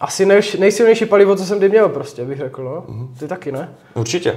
[0.00, 2.94] asi nej, nejsilnější palivo, co jsem kdy měl prostě, bych řekl, no.
[2.94, 3.18] Mm-hmm.
[3.18, 3.74] Ty taky, ne?
[3.94, 4.36] Určitě.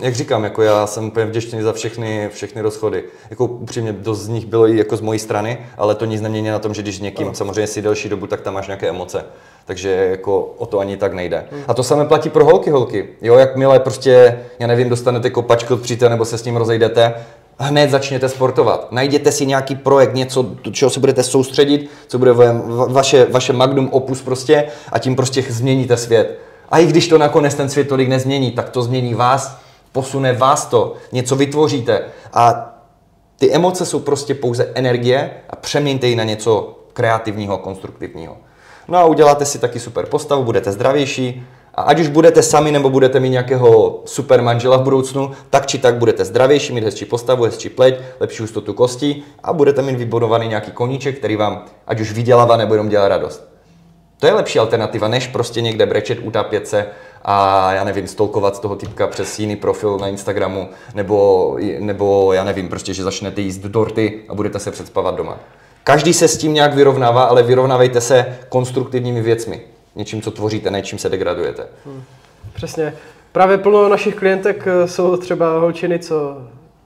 [0.00, 3.04] Jak říkám, jako já jsem úplně vděčný za všechny, všechny rozchody.
[3.30, 6.48] Jako upřímně dost z nich bylo i jako z mojí strany, ale to nic nemění
[6.48, 7.34] na tom, že když někým no.
[7.34, 9.24] samozřejmě si delší dobu, tak tam máš nějaké emoce.
[9.64, 11.44] Takže jako o to ani tak nejde.
[11.52, 11.62] Hmm.
[11.68, 13.08] A to samé platí pro holky, holky.
[13.22, 17.14] Jo, jakmile prostě, já nevím, dostanete kopačku od přítele nebo se s ním rozejdete,
[17.58, 18.92] hned začněte sportovat.
[18.92, 22.32] Najděte si nějaký projekt, něco, do čeho se budete soustředit, co bude
[22.88, 26.38] vaše, vaše magnum opus prostě a tím prostě změníte svět.
[26.70, 29.58] A i když to nakonec ten svět tolik nezmění, tak to změní vás,
[29.92, 32.02] posune vás to, něco vytvoříte.
[32.32, 32.72] A
[33.38, 38.36] ty emoce jsou prostě pouze energie a přeměňte ji na něco kreativního, konstruktivního.
[38.88, 41.46] No a uděláte si taky super postavu, budete zdravější
[41.76, 45.78] a ať už budete sami nebo budete mít nějakého super manžela v budoucnu, tak či
[45.78, 50.48] tak budete zdravější, mít hezčí postavu, hezčí pleť, lepší hustotu kostí a budete mít vybudovaný
[50.48, 53.48] nějaký koníček, který vám ať už vydělává nebo jenom dělá radost.
[54.20, 56.86] To je lepší alternativa, než prostě někde brečet, utápět se
[57.24, 62.44] a já nevím, stolkovat z toho typka přes jiný profil na Instagramu, nebo, nebo já
[62.44, 65.36] nevím, prostě, že začnete jíst dorty a budete se předspavat doma.
[65.84, 69.60] Každý se s tím nějak vyrovnává, ale vyrovnávejte se konstruktivními věcmi.
[69.96, 71.66] Něčím, co tvoříte, ne čím se degradujete.
[71.86, 72.02] Hmm.
[72.54, 72.94] Přesně.
[73.32, 76.38] Právě plno našich klientek eh, jsou třeba holčiny, co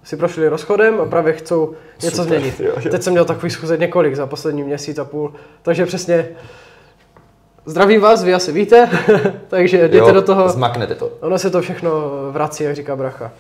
[0.05, 2.61] si prošli rozchodem a právě chcou něco Super, změnit.
[2.61, 2.91] Jo, jo.
[2.91, 6.29] Teď jsem měl takový schůze několik za poslední měsíc a půl, takže přesně
[7.67, 8.89] Zdravím vás, vy asi víte,
[9.49, 10.49] takže jděte jo, do toho.
[10.49, 11.11] Zmaknete to.
[11.21, 11.91] Ono se to všechno
[12.31, 13.33] vrací, jak říká bracha.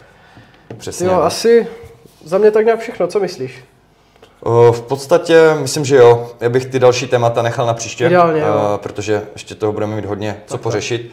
[0.77, 1.07] Přesně.
[1.07, 1.67] Jo, asi
[2.25, 3.65] za mě tak nějak všechno, co myslíš?
[4.71, 6.31] V podstatě myslím, že jo.
[6.41, 8.79] Já bych ty další témata nechal na příště, Ideálně, jo.
[8.83, 11.11] protože ještě toho budeme mít hodně co tak, pořešit.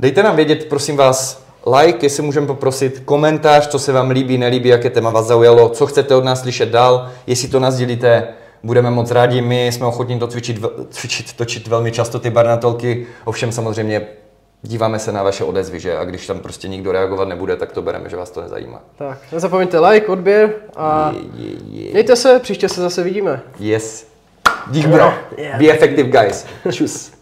[0.00, 1.44] Dejte nám vědět, prosím vás,
[1.80, 5.86] like, jestli můžeme poprosit, komentář, co se vám líbí, nelíbí, jaké téma vás zaujalo, co
[5.86, 8.28] chcete od nás slyšet dál, jestli to nás dělíte,
[8.62, 13.52] budeme moc rádi, my jsme ochotní to cvičit, cvičit točit velmi často ty barnatolky, ovšem
[13.52, 14.06] samozřejmě
[14.66, 15.98] díváme se na vaše odezvy, že?
[15.98, 18.80] A když tam prostě nikdo reagovat nebude, tak to bereme, že vás to nezajímá.
[18.96, 21.92] Tak, nezapomeňte like, odběr a je, je, je.
[21.92, 23.42] mějte se, příště se zase vidíme.
[23.58, 24.06] Yes.
[24.70, 25.12] Dík bro.
[25.36, 26.46] Yeah, Be effective guys.
[26.72, 27.13] Čus.